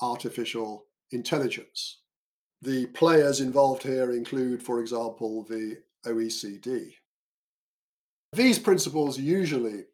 artificial 0.00 0.86
intelligence. 1.10 1.98
The 2.62 2.86
players 2.86 3.40
involved 3.40 3.82
here 3.82 4.12
include, 4.12 4.62
for 4.62 4.80
example, 4.80 5.44
the 5.44 5.82
OECD. 6.06 6.94
These 8.36 8.58
principles 8.58 9.18
usually 9.18 9.84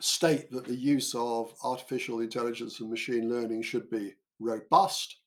state 0.00 0.50
that 0.50 0.64
the 0.64 0.74
use 0.74 1.14
of 1.14 1.54
artificial 1.62 2.18
intelligence 2.18 2.80
and 2.80 2.90
machine 2.90 3.30
learning 3.30 3.62
should 3.62 3.88
be 3.88 4.14
robust, 4.40 5.18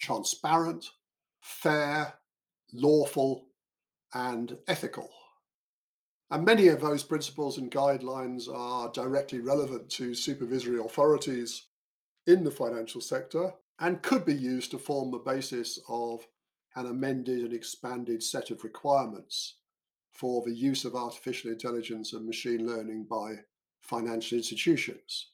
transparent, 0.00 0.86
fair, 1.42 2.14
lawful, 2.72 3.48
and 4.14 4.56
ethical. 4.68 5.10
And 6.30 6.46
many 6.46 6.68
of 6.68 6.80
those 6.80 7.02
principles 7.02 7.58
and 7.58 7.70
guidelines 7.70 8.48
are 8.50 8.90
directly 8.92 9.40
relevant 9.40 9.90
to 9.90 10.14
supervisory 10.14 10.80
authorities 10.80 11.66
in 12.26 12.42
the 12.42 12.50
financial 12.50 13.02
sector 13.02 13.52
and 13.80 14.00
could 14.00 14.24
be 14.24 14.34
used 14.34 14.70
to 14.70 14.78
form 14.78 15.10
the 15.10 15.18
basis 15.18 15.78
of 15.90 16.26
an 16.74 16.86
amended 16.86 17.40
and 17.40 17.52
expanded 17.52 18.22
set 18.22 18.50
of 18.50 18.64
requirements 18.64 19.56
for 20.18 20.42
the 20.42 20.52
use 20.52 20.84
of 20.84 20.96
artificial 20.96 21.50
intelligence 21.50 22.12
and 22.12 22.26
machine 22.26 22.66
learning 22.66 23.06
by 23.08 23.36
financial 23.80 24.36
institutions. 24.36 25.28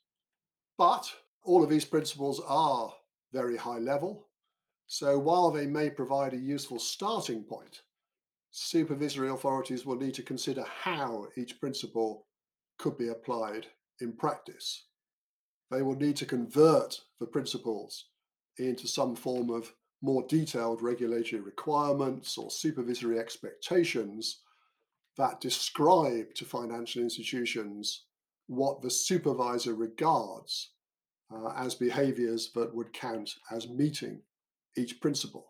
But 0.76 1.10
all 1.42 1.64
of 1.64 1.70
these 1.70 1.86
principles 1.86 2.40
are 2.46 2.92
very 3.32 3.56
high 3.56 3.78
level. 3.78 4.28
So 4.86 5.18
while 5.18 5.50
they 5.50 5.66
may 5.66 5.88
provide 5.88 6.34
a 6.34 6.38
useful 6.38 6.78
starting 6.78 7.44
point, 7.44 7.80
supervisory 8.50 9.30
authorities 9.30 9.86
will 9.86 9.96
need 9.96 10.14
to 10.14 10.22
consider 10.22 10.64
how 10.68 11.28
each 11.36 11.58
principle 11.58 12.26
could 12.78 12.98
be 12.98 13.08
applied 13.08 13.66
in 14.00 14.12
practice. 14.12 14.84
They 15.70 15.80
will 15.80 15.96
need 15.96 16.16
to 16.16 16.26
convert 16.26 17.00
the 17.20 17.26
principles 17.26 18.04
into 18.58 18.86
some 18.86 19.16
form 19.16 19.48
of 19.48 19.72
more 20.02 20.26
detailed 20.28 20.82
regulatory 20.82 21.40
requirements 21.40 22.36
or 22.36 22.50
supervisory 22.50 23.18
expectations 23.18 24.42
that 25.16 25.40
describe 25.40 26.34
to 26.34 26.44
financial 26.44 27.02
institutions 27.02 28.04
what 28.46 28.82
the 28.82 28.90
supervisor 28.90 29.74
regards 29.74 30.70
uh, 31.32 31.52
as 31.56 31.74
behaviors 31.74 32.50
that 32.54 32.74
would 32.74 32.92
count 32.92 33.30
as 33.50 33.68
meeting 33.68 34.20
each 34.76 35.00
principle. 35.00 35.46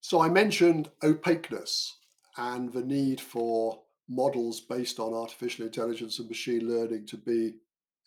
So 0.00 0.20
I 0.20 0.28
mentioned 0.28 0.90
opaqueness 1.02 1.96
and 2.36 2.72
the 2.72 2.82
need 2.82 3.20
for 3.20 3.82
models 4.08 4.60
based 4.60 5.00
on 5.00 5.14
artificial 5.14 5.66
intelligence 5.66 6.18
and 6.18 6.28
machine 6.28 6.68
learning 6.68 7.06
to 7.06 7.16
be 7.16 7.54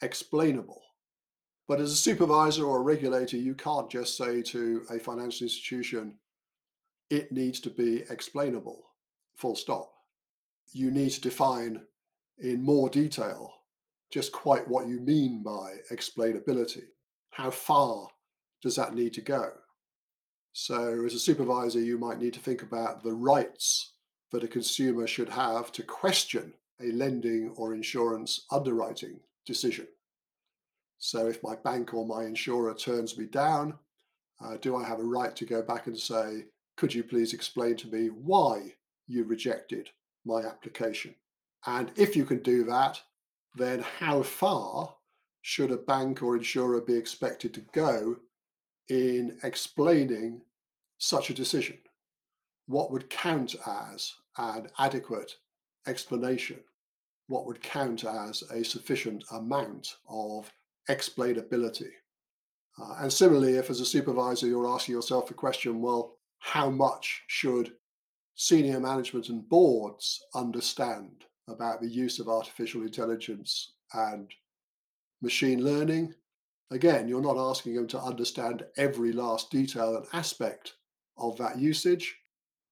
explainable. 0.01 0.81
But 1.67 1.79
as 1.79 1.91
a 1.91 1.95
supervisor 1.95 2.65
or 2.65 2.77
a 2.77 2.83
regulator, 2.83 3.37
you 3.37 3.53
can't 3.53 3.89
just 3.89 4.17
say 4.17 4.41
to 4.43 4.81
a 4.89 4.97
financial 4.97 5.45
institution, 5.45 6.15
it 7.09 7.31
needs 7.31 7.59
to 7.61 7.69
be 7.69 8.03
explainable, 8.09 8.91
full 9.35 9.55
stop. 9.55 9.91
You 10.71 10.91
need 10.91 11.11
to 11.11 11.21
define 11.21 11.81
in 12.39 12.63
more 12.63 12.89
detail 12.89 13.53
just 14.11 14.31
quite 14.31 14.67
what 14.67 14.87
you 14.87 14.99
mean 14.99 15.43
by 15.43 15.77
explainability. 15.91 16.83
How 17.31 17.51
far 17.51 18.07
does 18.61 18.75
that 18.75 18.95
need 18.95 19.13
to 19.13 19.21
go? 19.21 19.51
So, 20.51 21.05
as 21.05 21.13
a 21.13 21.19
supervisor, 21.19 21.79
you 21.79 21.97
might 21.97 22.19
need 22.19 22.33
to 22.33 22.39
think 22.39 22.63
about 22.63 23.03
the 23.03 23.13
rights 23.13 23.93
that 24.31 24.43
a 24.43 24.47
consumer 24.47 25.07
should 25.07 25.29
have 25.29 25.71
to 25.73 25.83
question 25.83 26.53
a 26.81 26.91
lending 26.91 27.53
or 27.55 27.73
insurance 27.73 28.45
underwriting 28.51 29.19
decision. 29.45 29.87
So, 30.97 31.27
if 31.27 31.43
my 31.43 31.55
bank 31.55 31.93
or 31.93 32.05
my 32.05 32.25
insurer 32.25 32.73
turns 32.73 33.17
me 33.17 33.25
down, 33.25 33.75
uh, 34.43 34.57
do 34.57 34.75
I 34.75 34.83
have 34.87 34.99
a 34.99 35.03
right 35.03 35.35
to 35.35 35.45
go 35.45 35.61
back 35.61 35.87
and 35.87 35.97
say, 35.97 36.45
could 36.77 36.93
you 36.93 37.03
please 37.03 37.33
explain 37.33 37.75
to 37.77 37.87
me 37.87 38.07
why 38.07 38.73
you 39.07 39.23
rejected 39.23 39.89
my 40.29 40.47
application? 40.47 41.15
And 41.65 41.91
if 41.95 42.15
you 42.15 42.23
can 42.23 42.39
do 42.39 42.63
that, 42.65 43.01
then 43.55 43.83
how 43.99 44.23
far 44.23 44.95
should 45.41 45.71
a 45.71 45.77
bank 45.77 46.21
or 46.21 46.37
insurer 46.37 46.81
be 46.81 46.95
expected 46.95 47.53
to 47.53 47.61
go 47.73 48.17
in 48.89 49.37
explaining 49.43 50.41
such 50.97 51.29
a 51.29 51.33
decision? 51.33 51.77
What 52.67 52.91
would 52.91 53.09
count 53.09 53.55
as 53.65 54.13
an 54.37 54.67
adequate 54.77 55.33
explanation? 55.87 56.59
What 57.27 57.45
would 57.45 57.61
count 57.61 58.03
as 58.03 58.43
a 58.51 58.63
sufficient 58.63 59.23
amount 59.31 59.95
of 60.07 60.51
explainability? 60.89 61.91
Uh, 62.79 62.95
and 62.99 63.11
similarly, 63.11 63.55
if 63.55 63.69
as 63.69 63.81
a 63.81 63.85
supervisor 63.85 64.47
you're 64.47 64.69
asking 64.69 64.95
yourself 64.95 65.27
the 65.27 65.33
question, 65.33 65.81
well, 65.81 66.15
how 66.39 66.69
much 66.69 67.23
should 67.27 67.73
senior 68.39 68.79
management 68.79 69.27
and 69.27 69.47
boards 69.49 70.23
understand 70.33 71.25
about 71.49 71.81
the 71.81 71.89
use 71.89 72.19
of 72.19 72.29
artificial 72.29 72.83
intelligence 72.83 73.73
and 73.93 74.31
machine 75.21 75.61
learning? 75.61 76.13
Again, 76.71 77.09
you're 77.09 77.21
not 77.21 77.37
asking 77.37 77.75
them 77.75 77.87
to 77.87 77.99
understand 77.99 78.63
every 78.77 79.11
last 79.11 79.51
detail 79.51 79.97
and 79.97 80.05
aspect 80.13 80.75
of 81.17 81.37
that 81.37 81.59
usage, 81.59 82.15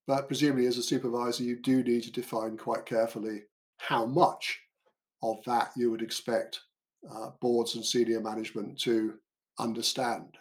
but 0.07 0.27
presumably 0.27 0.67
as 0.67 0.77
a 0.77 0.83
supervisor, 0.83 1.43
you 1.43 1.57
do 1.61 1.83
need 1.83 2.03
to 2.03 2.13
define 2.13 2.55
quite 2.55 2.85
carefully 2.85 3.41
how 3.75 4.05
much 4.05 4.61
of 5.21 5.43
that 5.45 5.71
you 5.75 5.91
would 5.91 6.01
expect 6.01 6.61
uh, 7.11 7.31
boards 7.41 7.75
and 7.75 7.83
senior 7.83 8.21
management 8.21 8.79
to 8.79 9.15
understand. 9.59 10.37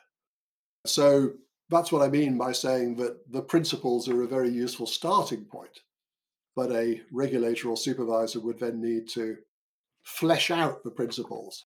So 0.86 1.32
that's 1.68 1.90
what 1.90 2.02
I 2.02 2.08
mean 2.08 2.38
by 2.38 2.52
saying 2.52 2.96
that 2.96 3.30
the 3.30 3.42
principles 3.42 4.08
are 4.08 4.22
a 4.22 4.28
very 4.28 4.50
useful 4.50 4.86
starting 4.86 5.44
point, 5.44 5.80
but 6.54 6.70
a 6.70 7.02
regulator 7.12 7.68
or 7.68 7.76
supervisor 7.76 8.40
would 8.40 8.60
then 8.60 8.80
need 8.80 9.08
to 9.10 9.36
flesh 10.04 10.50
out 10.50 10.84
the 10.84 10.90
principles 10.90 11.64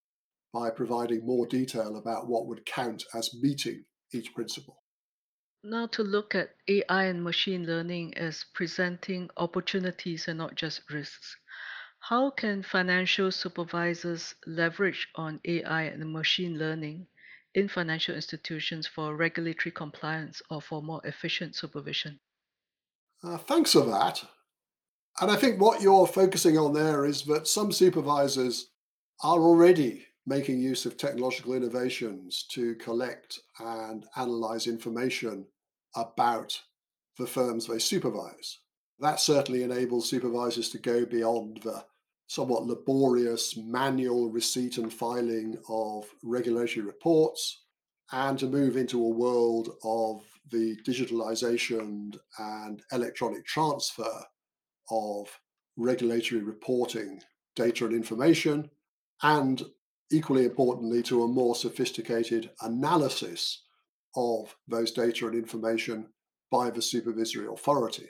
by 0.53 0.71
providing 0.71 1.25
more 1.25 1.47
detail 1.47 1.97
about 1.97 2.29
what 2.29 2.47
would 2.47 2.65
count 2.67 3.05
as 3.15 3.35
meeting 3.41 3.85
each 4.13 4.35
principle. 4.35 4.83
Now, 5.63 5.87
to 5.89 6.03
look 6.03 6.35
at 6.35 6.55
AI 6.69 7.05
and 7.05 7.23
machine 7.23 7.67
learning 7.67 8.17
as 8.17 8.47
presenting 8.55 9.29
opportunities 9.37 10.27
and 10.27 10.39
not 10.39 10.55
just 10.55 10.81
risks, 10.91 11.37
how 12.01 12.31
can 12.31 12.63
financial 12.63 13.31
supervisors 13.31 14.35
leverage 14.47 15.07
on 15.15 15.39
AI 15.45 15.83
and 15.83 16.11
machine 16.11 16.59
learning 16.59 17.07
in 17.55 17.69
financial 17.69 18.15
institutions 18.15 18.87
for 18.87 19.17
regulatory 19.17 19.73
compliance 19.73 20.41
or 20.51 20.61
for 20.61 20.83
more 20.83 21.01
efficient 21.05 21.55
supervision? 21.55 22.19
Uh, 23.23 23.39
thanks 23.39 23.73
for 23.73 23.83
that. 23.83 24.23
And 25.21 25.31
I 25.31 25.37
think 25.37 25.61
what 25.61 25.83
you're 25.83 26.07
focusing 26.07 26.57
on 26.57 26.73
there 26.73 27.05
is 27.05 27.25
that 27.25 27.49
some 27.49 27.73
supervisors 27.73 28.71
are 29.23 29.39
already 29.39 30.07
making 30.27 30.61
use 30.61 30.87
of 30.87 30.97
technological 30.97 31.55
innovations 31.55 32.47
to 32.51 32.75
collect 32.77 33.41
and 33.59 34.07
analyze 34.17 34.67
information 34.67 35.47
about 35.97 36.59
the 37.19 37.27
firms 37.27 37.67
they 37.67 37.79
supervise. 37.79 38.59
That 39.01 39.19
certainly 39.19 39.63
enables 39.63 40.09
supervisors 40.09 40.69
to 40.71 40.79
go 40.79 41.05
beyond 41.05 41.61
the 41.63 41.85
somewhat 42.31 42.65
laborious 42.65 43.57
manual 43.57 44.31
receipt 44.31 44.79
and 44.79 44.93
filing 44.93 45.57
of 45.69 46.05
regulatory 46.23 46.87
reports 46.87 47.65
and 48.13 48.39
to 48.39 48.47
move 48.47 48.77
into 48.77 49.05
a 49.05 49.09
world 49.09 49.71
of 49.83 50.23
the 50.53 50.77
digitalization 50.87 52.17
and 52.39 52.83
electronic 52.93 53.45
transfer 53.45 54.23
of 54.93 55.41
regulatory 55.77 56.41
reporting 56.41 57.21
data 57.57 57.85
and 57.85 57.95
information 57.97 58.71
and 59.25 59.65
equally 60.13 60.45
importantly, 60.45 61.03
to 61.03 61.25
a 61.25 61.29
more 61.29 61.57
sophisticated 61.57 62.51
analysis 62.63 63.65
of 64.15 64.55
those 64.69 64.93
data 64.93 65.27
and 65.27 65.35
information 65.35 66.07
by 66.49 66.71
the 66.71 66.83
supervisory 66.83 67.49
authority. 67.49 68.09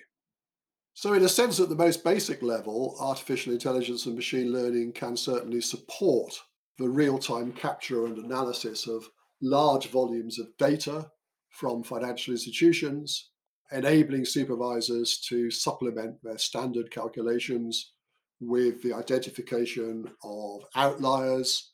So, 1.01 1.15
in 1.15 1.25
a 1.25 1.31
sense, 1.31 1.59
at 1.59 1.71
the 1.71 1.75
most 1.75 2.05
basic 2.05 2.43
level, 2.43 2.95
artificial 3.01 3.55
intelligence 3.55 4.05
and 4.05 4.15
machine 4.15 4.53
learning 4.53 4.93
can 4.93 5.17
certainly 5.17 5.63
support 5.63 6.39
the 6.77 6.91
real 6.91 7.19
time 7.19 7.53
capture 7.53 8.05
and 8.05 8.19
analysis 8.19 8.87
of 8.87 9.09
large 9.41 9.89
volumes 9.89 10.39
of 10.39 10.55
data 10.59 11.11
from 11.49 11.83
financial 11.83 12.33
institutions, 12.33 13.31
enabling 13.73 14.27
supervisors 14.27 15.19
to 15.31 15.51
supplement 15.51 16.23
their 16.23 16.37
standard 16.37 16.91
calculations 16.91 17.95
with 18.39 18.83
the 18.83 18.93
identification 18.93 20.05
of 20.23 20.65
outliers, 20.77 21.73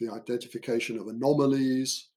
the 0.00 0.12
identification 0.12 0.98
of 0.98 1.08
anomalies, 1.08 2.10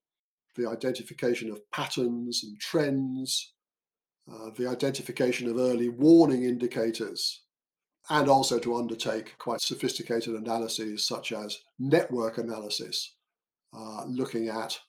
the 0.57 0.67
identification 0.67 1.49
of 1.51 1.71
patterns 1.71 2.43
and 2.43 2.59
trends, 2.59 3.53
uh, 4.31 4.49
the 4.57 4.67
identification 4.67 5.49
of 5.49 5.57
early 5.57 5.89
warning 5.89 6.43
indicators, 6.43 7.41
and 8.09 8.29
also 8.29 8.59
to 8.59 8.75
undertake 8.75 9.37
quite 9.37 9.61
sophisticated 9.61 10.35
analyses 10.35 11.05
such 11.05 11.31
as 11.31 11.59
network 11.77 12.37
analysis, 12.37 13.15
uh, 13.73 14.05
looking 14.05 14.49
at 14.49 14.79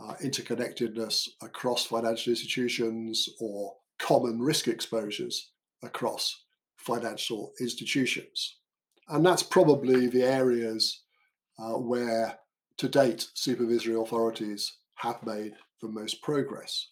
uh, 0.00 0.14
interconnectedness 0.22 1.28
across 1.42 1.84
financial 1.84 2.30
institutions 2.30 3.28
or 3.40 3.74
common 3.98 4.38
risk 4.38 4.68
exposures 4.68 5.50
across 5.82 6.44
financial 6.76 7.52
institutions. 7.60 8.56
And 9.08 9.24
that's 9.24 9.42
probably 9.42 10.06
the 10.06 10.22
areas 10.22 11.02
uh, 11.58 11.72
where 11.72 12.38
to 12.76 12.88
date 12.88 13.28
supervisory 13.34 13.96
authorities 13.96 14.76
have 14.96 15.24
made 15.26 15.54
the 15.82 15.88
most 15.88 16.22
progress. 16.22 16.88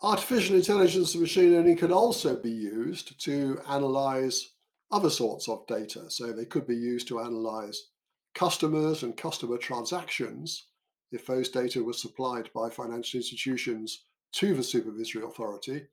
Artificial 0.00 0.54
intelligence 0.54 1.14
and 1.14 1.22
machine 1.22 1.52
learning 1.52 1.76
can 1.76 1.90
also 1.90 2.36
be 2.36 2.50
used 2.50 3.20
to 3.24 3.60
analyze 3.68 4.52
other 4.92 5.10
sorts 5.10 5.48
of 5.48 5.66
data. 5.66 6.08
So 6.08 6.32
they 6.32 6.44
could 6.44 6.68
be 6.68 6.76
used 6.76 7.08
to 7.08 7.18
analyze 7.20 7.88
customers 8.34 9.02
and 9.02 9.16
customer 9.16 9.58
transactions 9.58 10.66
if 11.10 11.26
those 11.26 11.48
data 11.48 11.82
were 11.82 11.92
supplied 11.92 12.48
by 12.54 12.70
financial 12.70 13.18
institutions 13.18 14.04
to 14.34 14.54
the 14.54 14.62
supervisory 14.62 15.24
authority 15.24 15.86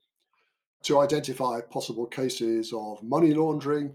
to 0.84 1.00
identify 1.00 1.60
possible 1.60 2.06
cases 2.06 2.72
of 2.72 3.02
money 3.02 3.34
laundering 3.34 3.92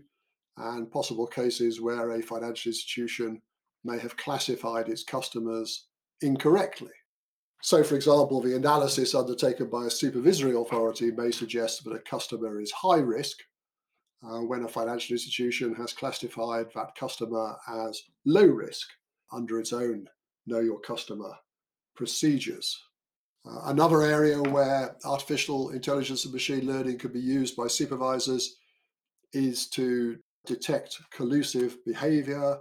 and 0.58 0.91
possible 0.91 1.26
cases 1.26 1.80
where 1.80 2.12
a 2.12 2.21
financial 2.21 2.69
institution 2.69 3.41
may 3.86 3.97
have 3.97 4.17
classified 4.17 4.89
its 4.89 5.04
customers 5.04 5.88
incorrectly. 6.21 6.91
So, 7.62 7.84
for 7.84 7.95
example, 7.95 8.41
the 8.41 8.56
analysis 8.56 9.13
undertaken 9.13 9.69
by 9.69 9.86
a 9.86 9.89
supervisory 9.89 10.56
authority 10.56 11.12
may 11.12 11.30
suggest 11.30 11.84
that 11.84 11.93
a 11.93 12.00
customer 12.00 12.60
is 12.60 12.71
high 12.71 13.00
risk 13.00 13.38
uh, 14.24 14.39
when 14.39 14.63
a 14.63 14.67
financial 14.67 15.13
institution 15.13 15.76
has 15.76 15.93
classified 15.93 16.67
that 16.74 16.95
customer 16.95 17.56
as 17.67 18.02
low 18.26 18.45
risk 18.45 18.88
under 19.32 19.60
its 19.60 19.74
own 19.74 20.08
know 20.47 20.60
your 20.60 20.80
customer 20.80 21.34
procedures. 21.95 22.82
Uh, 23.45 23.62
another 23.65 24.02
area 24.02 24.41
where 24.41 24.95
artificial 25.06 25.69
intelligence 25.69 26.26
and 26.26 26.34
machine 26.34 26.65
learning 26.65 26.97
can 26.97 27.12
be 27.12 27.19
used 27.19 27.56
by 27.56 27.67
supervisors 27.67 28.58
is 29.34 29.67
to 29.67 30.17
detect 30.47 31.00
collusive 31.12 31.78
behavior, 31.86 32.58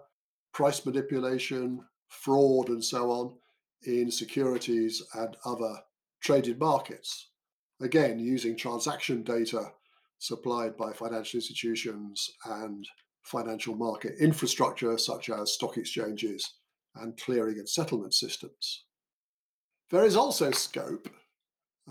price 0.52 0.84
manipulation, 0.84 1.80
fraud, 2.08 2.68
and 2.68 2.84
so 2.84 3.10
on 3.10 3.34
in 3.86 4.10
securities 4.10 5.02
and 5.14 5.36
other 5.44 5.74
traded 6.22 6.58
markets. 6.58 7.30
Again, 7.80 8.18
using 8.18 8.56
transaction 8.56 9.22
data 9.22 9.72
supplied 10.18 10.76
by 10.76 10.92
financial 10.92 11.38
institutions 11.38 12.30
and 12.44 12.86
financial 13.22 13.74
market 13.74 14.14
infrastructure 14.20 14.96
such 14.98 15.30
as 15.30 15.54
stock 15.54 15.76
exchanges 15.76 16.54
and 16.96 17.16
clearing 17.18 17.58
and 17.58 17.68
settlement 17.68 18.14
systems. 18.14 18.84
There 19.90 20.04
is 20.04 20.16
also 20.16 20.50
scope, 20.50 21.08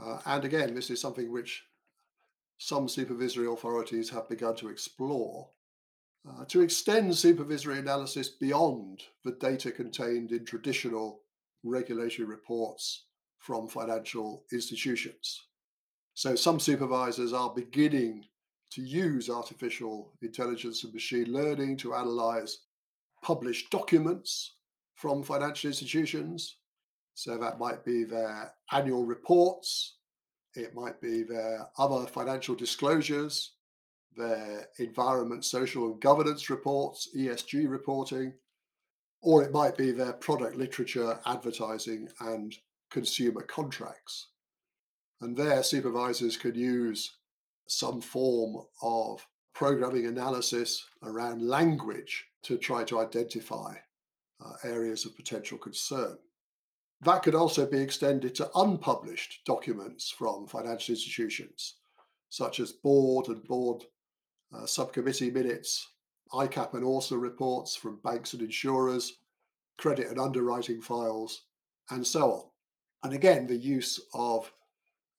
uh, 0.02 0.20
and 0.26 0.46
again, 0.46 0.76
this 0.76 0.90
is 0.90 1.02
something 1.02 1.32
which 1.32 1.64
some 2.60 2.88
supervisory 2.88 3.48
authorities 3.48 4.10
have 4.10 4.30
begun 4.30 4.56
to 4.58 4.70
explore, 4.70 5.50
uh, 6.30 6.46
to 6.46 6.62
extend 6.62 7.18
supervisory 7.18 7.80
analysis 7.80 8.30
beyond 8.30 9.04
the 9.24 9.32
data 9.32 9.72
contained 9.72 10.32
in 10.32 10.46
traditional 10.46 11.22
regulatory 11.64 12.28
reports 12.28 13.06
from 13.40 13.68
financial 13.68 14.44
institutions. 14.52 15.42
So 16.14 16.36
some 16.36 16.60
supervisors 16.60 17.34
are 17.34 17.54
beginning 17.54 18.26
to 18.72 18.82
use 18.82 19.30
artificial 19.30 20.14
intelligence 20.22 20.84
and 20.84 20.94
machine 20.94 21.32
learning 21.32 21.78
to 21.78 21.96
analyze 21.96 22.60
published 23.24 23.70
documents 23.72 24.56
from 24.96 25.24
financial 25.24 25.70
institutions. 25.70 26.58
So 27.14 27.38
that 27.38 27.60
might 27.60 27.84
be 27.84 28.04
their 28.04 28.54
annual 28.72 29.06
reports, 29.06 29.96
it 30.56 30.74
might 30.76 31.00
be 31.02 31.24
their 31.24 31.68
other 31.78 32.06
financial 32.08 32.56
disclosures, 32.56 33.54
their 34.16 34.68
environment, 34.80 35.46
social, 35.46 35.86
and 35.86 36.02
governance 36.02 36.50
reports, 36.50 37.10
ESG 37.16 37.70
reporting, 37.70 38.34
or 39.22 39.44
it 39.44 39.52
might 39.52 39.78
be 39.78 39.92
their 39.92 40.14
product 40.14 40.56
literature, 40.56 41.20
advertising, 41.26 42.08
and 42.22 42.56
consumer 42.90 43.42
contracts. 43.42 44.28
And 45.22 45.36
there, 45.36 45.62
supervisors 45.64 46.38
could 46.38 46.56
use 46.56 47.18
some 47.68 48.02
form 48.02 48.66
of 48.82 49.26
programming 49.54 50.06
analysis 50.06 50.86
around 51.04 51.42
language 51.42 52.26
to 52.44 52.58
try 52.58 52.84
to 52.86 53.00
identify 53.00 53.76
uh, 54.44 54.54
areas 54.64 55.06
of 55.06 55.16
potential 55.16 55.58
concern. 55.58 56.18
That 57.02 57.24
could 57.24 57.36
also 57.36 57.66
be 57.66 57.78
extended 57.78 58.36
to 58.36 58.50
unpublished 58.56 59.42
documents 59.46 60.10
from 60.10 60.48
financial 60.48 60.94
institutions, 60.94 61.76
such 62.30 62.60
as 62.60 62.72
board 62.72 63.28
and 63.28 63.44
board 63.44 63.84
uh, 64.54 64.66
subcommittee 64.66 65.32
minutes, 65.32 65.90
ICAAP 66.34 66.76
and 66.76 66.84
ORSA 66.84 67.20
reports 67.20 67.76
from 67.76 68.00
banks 68.04 68.34
and 68.34 68.42
insurers, 68.42 69.18
credit 69.78 70.08
and 70.10 70.20
underwriting 70.20 70.82
files, 70.82 71.44
and 71.90 72.06
so 72.06 72.32
on. 72.32 72.44
And 73.04 73.14
again, 73.14 73.48
the 73.48 73.56
use 73.56 74.00
of 74.14 74.52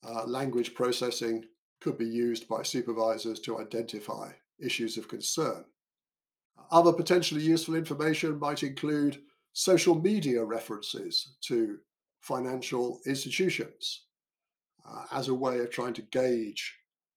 uh, 0.07 0.25
language 0.25 0.75
processing 0.75 1.45
could 1.81 1.99
be 1.99 2.07
used 2.07 2.49
by 2.49 2.63
supervisors 2.63 3.41
to 3.41 3.59
identify 3.59 4.33
issues 4.59 4.97
of 4.97 5.09
concern. 5.09 5.65
Other 6.71 6.93
potentially 6.93 7.43
useful 7.43 7.75
information 7.75 8.39
might 8.39 8.63
include 8.63 9.23
social 9.53 9.95
media 9.95 10.45
references 10.45 11.37
to 11.43 11.79
financial 12.21 13.01
institutions 13.07 14.05
uh, 14.89 15.05
as 15.11 15.29
a 15.29 15.35
way 15.35 15.59
of 15.59 15.71
trying 15.71 15.95
to 15.95 16.03
gauge 16.03 16.77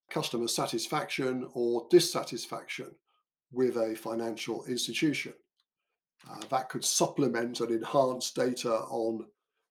customer 0.09 0.47
satisfaction 0.47 1.47
or 1.53 1.85
dissatisfaction 1.89 2.95
with 3.53 3.77
a 3.77 3.95
financial 3.95 4.65
institution. 4.65 5.33
Uh, 6.29 6.39
that 6.49 6.69
could 6.69 6.83
supplement 6.83 7.59
and 7.59 7.71
enhance 7.71 8.31
data 8.31 8.73
on 8.89 9.25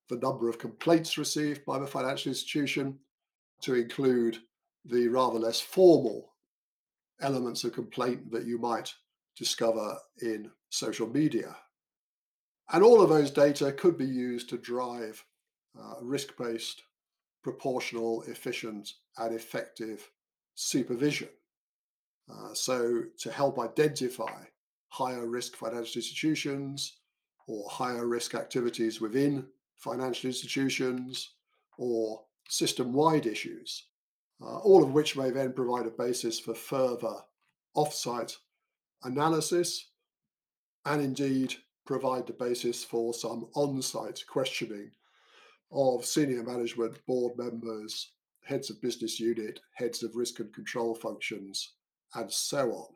the 0.08 0.16
number 0.16 0.48
of 0.48 0.58
complaints 0.58 1.18
received 1.18 1.64
by 1.64 1.78
the 1.78 1.86
financial 1.86 2.30
institution 2.30 2.98
to 3.62 3.74
include 3.74 4.38
the 4.84 5.08
rather 5.08 5.38
less 5.38 5.60
formal 5.60 6.32
elements 7.20 7.64
of 7.64 7.72
complaint 7.72 8.30
that 8.30 8.44
you 8.44 8.58
might 8.58 8.92
discover 9.36 9.96
in 10.20 10.50
social 10.70 11.08
media. 11.08 11.56
And 12.72 12.82
all 12.82 13.02
of 13.02 13.08
those 13.08 13.30
data 13.30 13.72
could 13.72 13.96
be 13.96 14.06
used 14.06 14.48
to 14.50 14.58
drive 14.58 15.24
uh, 15.78 15.94
risk 16.02 16.36
based, 16.36 16.82
proportional, 17.42 18.22
efficient, 18.22 18.92
and 19.18 19.34
effective 19.34 20.10
supervision. 20.54 21.28
Uh, 22.32 22.54
so, 22.54 23.02
to 23.18 23.30
help 23.30 23.58
identify 23.58 24.42
higher 24.88 25.26
risk 25.26 25.56
financial 25.56 25.98
institutions 25.98 26.98
or 27.46 27.68
higher 27.68 28.06
risk 28.06 28.34
activities 28.34 29.00
within 29.00 29.46
financial 29.76 30.28
institutions 30.28 31.34
or 31.76 32.22
system 32.48 32.92
wide 32.92 33.26
issues, 33.26 33.86
uh, 34.40 34.58
all 34.58 34.82
of 34.82 34.92
which 34.92 35.16
may 35.16 35.30
then 35.30 35.52
provide 35.52 35.86
a 35.86 35.90
basis 35.90 36.38
for 36.38 36.54
further 36.54 37.14
off 37.74 37.94
site 37.94 38.36
analysis 39.04 39.90
and 40.86 41.02
indeed 41.02 41.54
provide 41.86 42.26
the 42.26 42.32
basis 42.32 42.84
for 42.84 43.12
some 43.12 43.48
on 43.54 43.82
site 43.82 44.22
questioning 44.28 44.90
of 45.72 46.04
senior 46.04 46.42
management, 46.42 47.04
board 47.06 47.36
members, 47.38 48.12
heads 48.44 48.70
of 48.70 48.80
business 48.82 49.18
unit, 49.18 49.60
heads 49.74 50.02
of 50.02 50.14
risk 50.14 50.38
and 50.40 50.52
control 50.52 50.94
functions, 50.94 51.74
and 52.14 52.30
so 52.30 52.72
on. 52.72 52.86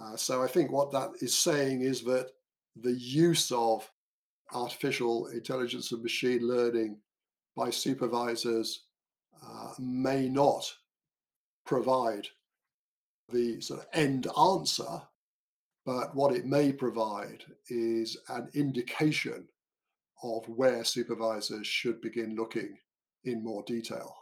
Uh, 0.00 0.16
so 0.16 0.42
I 0.42 0.46
think 0.46 0.70
what 0.70 0.92
that 0.92 1.10
is 1.20 1.36
saying 1.36 1.80
is 1.82 2.02
that 2.02 2.30
the 2.76 2.92
use 2.92 3.50
of 3.52 3.90
artificial 4.52 5.26
intelligence 5.28 5.92
and 5.92 6.02
machine 6.02 6.46
learning 6.46 6.98
by 7.56 7.70
supervisors 7.70 8.84
uh, 9.42 9.72
may 9.78 10.28
not 10.28 10.70
provide 11.64 12.26
the 13.32 13.60
sort 13.60 13.80
of 13.80 13.86
end 13.92 14.28
answer, 14.38 15.02
but 15.84 16.14
what 16.14 16.34
it 16.34 16.46
may 16.46 16.72
provide 16.72 17.44
is 17.68 18.16
an 18.28 18.48
indication 18.54 19.48
of 20.22 20.48
where 20.48 20.84
supervisors 20.84 21.66
should 21.66 22.00
begin 22.00 22.36
looking 22.36 22.78
in 23.24 23.42
more 23.42 23.62
detail. 23.66 24.14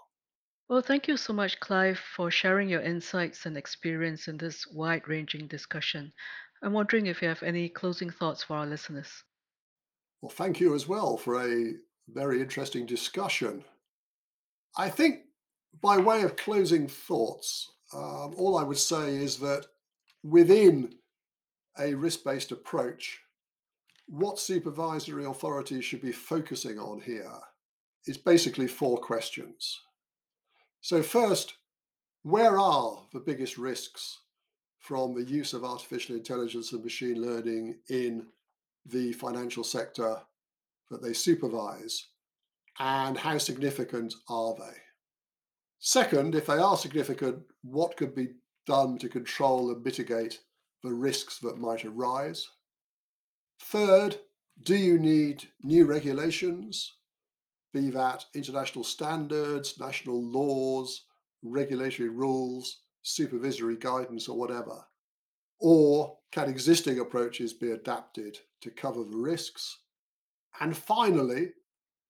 Well, 0.68 0.80
thank 0.80 1.08
you 1.08 1.18
so 1.18 1.34
much, 1.34 1.60
Clive, 1.60 1.98
for 1.98 2.30
sharing 2.30 2.70
your 2.70 2.80
insights 2.80 3.44
and 3.44 3.56
experience 3.56 4.28
in 4.28 4.38
this 4.38 4.66
wide 4.66 5.06
ranging 5.06 5.46
discussion. 5.46 6.12
I'm 6.62 6.72
wondering 6.72 7.06
if 7.06 7.20
you 7.20 7.28
have 7.28 7.42
any 7.42 7.68
closing 7.68 8.10
thoughts 8.10 8.42
for 8.42 8.56
our 8.56 8.66
listeners. 8.66 9.10
Well, 10.22 10.30
thank 10.30 10.60
you 10.60 10.74
as 10.74 10.88
well 10.88 11.18
for 11.18 11.42
a 11.42 11.74
very 12.08 12.40
interesting 12.40 12.86
discussion. 12.86 13.62
I 14.78 14.88
think, 14.88 15.20
by 15.82 15.98
way 15.98 16.22
of 16.22 16.36
closing 16.36 16.88
thoughts, 16.88 17.70
um, 17.92 18.34
all 18.38 18.56
I 18.56 18.62
would 18.62 18.78
say 18.78 19.16
is 19.16 19.36
that 19.38 19.66
within 20.22 20.94
a 21.78 21.92
risk 21.92 22.24
based 22.24 22.52
approach, 22.52 23.20
what 24.06 24.38
supervisory 24.38 25.26
authorities 25.26 25.84
should 25.84 26.00
be 26.00 26.12
focusing 26.12 26.78
on 26.78 27.02
here 27.02 27.38
is 28.06 28.16
basically 28.16 28.66
four 28.66 28.96
questions. 28.96 29.80
So, 30.84 31.02
first, 31.02 31.54
where 32.24 32.58
are 32.58 33.06
the 33.14 33.20
biggest 33.20 33.56
risks 33.56 34.20
from 34.80 35.14
the 35.14 35.24
use 35.24 35.54
of 35.54 35.64
artificial 35.64 36.14
intelligence 36.14 36.72
and 36.72 36.84
machine 36.84 37.22
learning 37.22 37.78
in 37.88 38.26
the 38.84 39.14
financial 39.14 39.64
sector 39.64 40.20
that 40.90 41.02
they 41.02 41.14
supervise? 41.14 42.08
And 42.78 43.16
how 43.16 43.38
significant 43.38 44.12
are 44.28 44.54
they? 44.58 44.76
Second, 45.78 46.34
if 46.34 46.44
they 46.44 46.58
are 46.58 46.76
significant, 46.76 47.44
what 47.62 47.96
could 47.96 48.14
be 48.14 48.34
done 48.66 48.98
to 48.98 49.08
control 49.08 49.70
and 49.70 49.82
mitigate 49.82 50.40
the 50.82 50.92
risks 50.92 51.38
that 51.38 51.56
might 51.56 51.86
arise? 51.86 52.46
Third, 53.58 54.18
do 54.62 54.76
you 54.76 54.98
need 54.98 55.48
new 55.62 55.86
regulations, 55.86 56.92
be 57.74 57.90
that 57.90 58.24
international 58.34 58.84
standards, 58.84 59.78
national 59.78 60.22
laws, 60.22 61.04
regulatory 61.42 62.08
rules, 62.08 62.78
supervisory 63.02 63.76
guidance, 63.76 64.28
or 64.28 64.38
whatever? 64.38 64.82
Or 65.58 66.16
can 66.32 66.48
existing 66.48 67.00
approaches 67.00 67.52
be 67.52 67.72
adapted 67.72 68.38
to 68.62 68.70
cover 68.70 69.04
the 69.04 69.16
risks? 69.16 69.80
And 70.60 70.74
finally, 70.76 71.50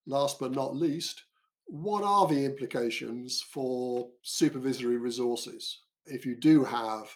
last 0.07 0.39
but 0.39 0.53
not 0.53 0.77
least, 0.77 1.25
what 1.67 2.05
are 2.05 2.29
the 2.29 2.45
implications 2.45 3.41
for 3.41 4.11
supervisory 4.23 4.99
resources? 4.99 5.81
If 6.07 6.27
you 6.27 6.37
do 6.37 6.63
have 6.63 7.09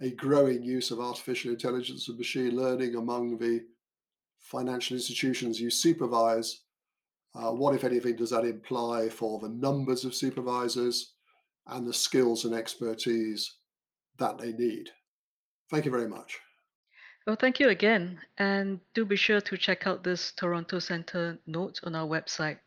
a 0.00 0.12
growing 0.12 0.62
use 0.62 0.92
of 0.92 1.00
artificial 1.00 1.50
intelligence 1.50 2.08
and 2.08 2.16
machine 2.16 2.54
learning 2.54 2.94
among 2.94 3.38
the 3.38 3.64
financial 4.38 4.96
institutions 4.96 5.60
you 5.60 5.68
supervise, 5.68 6.60
uh, 7.38 7.52
what, 7.52 7.74
if 7.74 7.84
anything, 7.84 8.16
does 8.16 8.30
that 8.30 8.44
imply 8.44 9.08
for 9.08 9.38
the 9.38 9.48
numbers 9.48 10.04
of 10.04 10.14
supervisors 10.14 11.12
and 11.68 11.86
the 11.86 11.92
skills 11.92 12.44
and 12.44 12.52
expertise 12.52 13.58
that 14.18 14.38
they 14.38 14.52
need? 14.52 14.90
Thank 15.70 15.84
you 15.84 15.90
very 15.90 16.08
much. 16.08 16.40
Well, 17.26 17.36
thank 17.36 17.60
you 17.60 17.68
again. 17.68 18.18
And 18.38 18.80
do 18.94 19.04
be 19.04 19.16
sure 19.16 19.40
to 19.40 19.56
check 19.56 19.86
out 19.86 20.02
this 20.02 20.32
Toronto 20.32 20.80
Centre 20.80 21.38
note 21.46 21.78
on 21.84 21.94
our 21.94 22.06
website. 22.06 22.58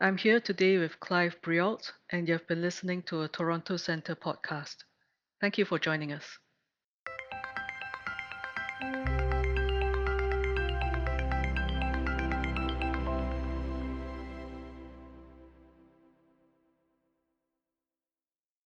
I'm 0.00 0.16
here 0.16 0.40
today 0.40 0.78
with 0.78 0.98
Clive 1.00 1.36
Briault, 1.42 1.90
and 2.10 2.26
you've 2.26 2.46
been 2.46 2.62
listening 2.62 3.02
to 3.02 3.22
a 3.22 3.28
Toronto 3.28 3.76
Centre 3.76 4.16
podcast. 4.16 4.76
Thank 5.42 5.58
you 5.58 5.66
for 5.66 5.78
joining 5.78 6.12
us. 6.12 6.38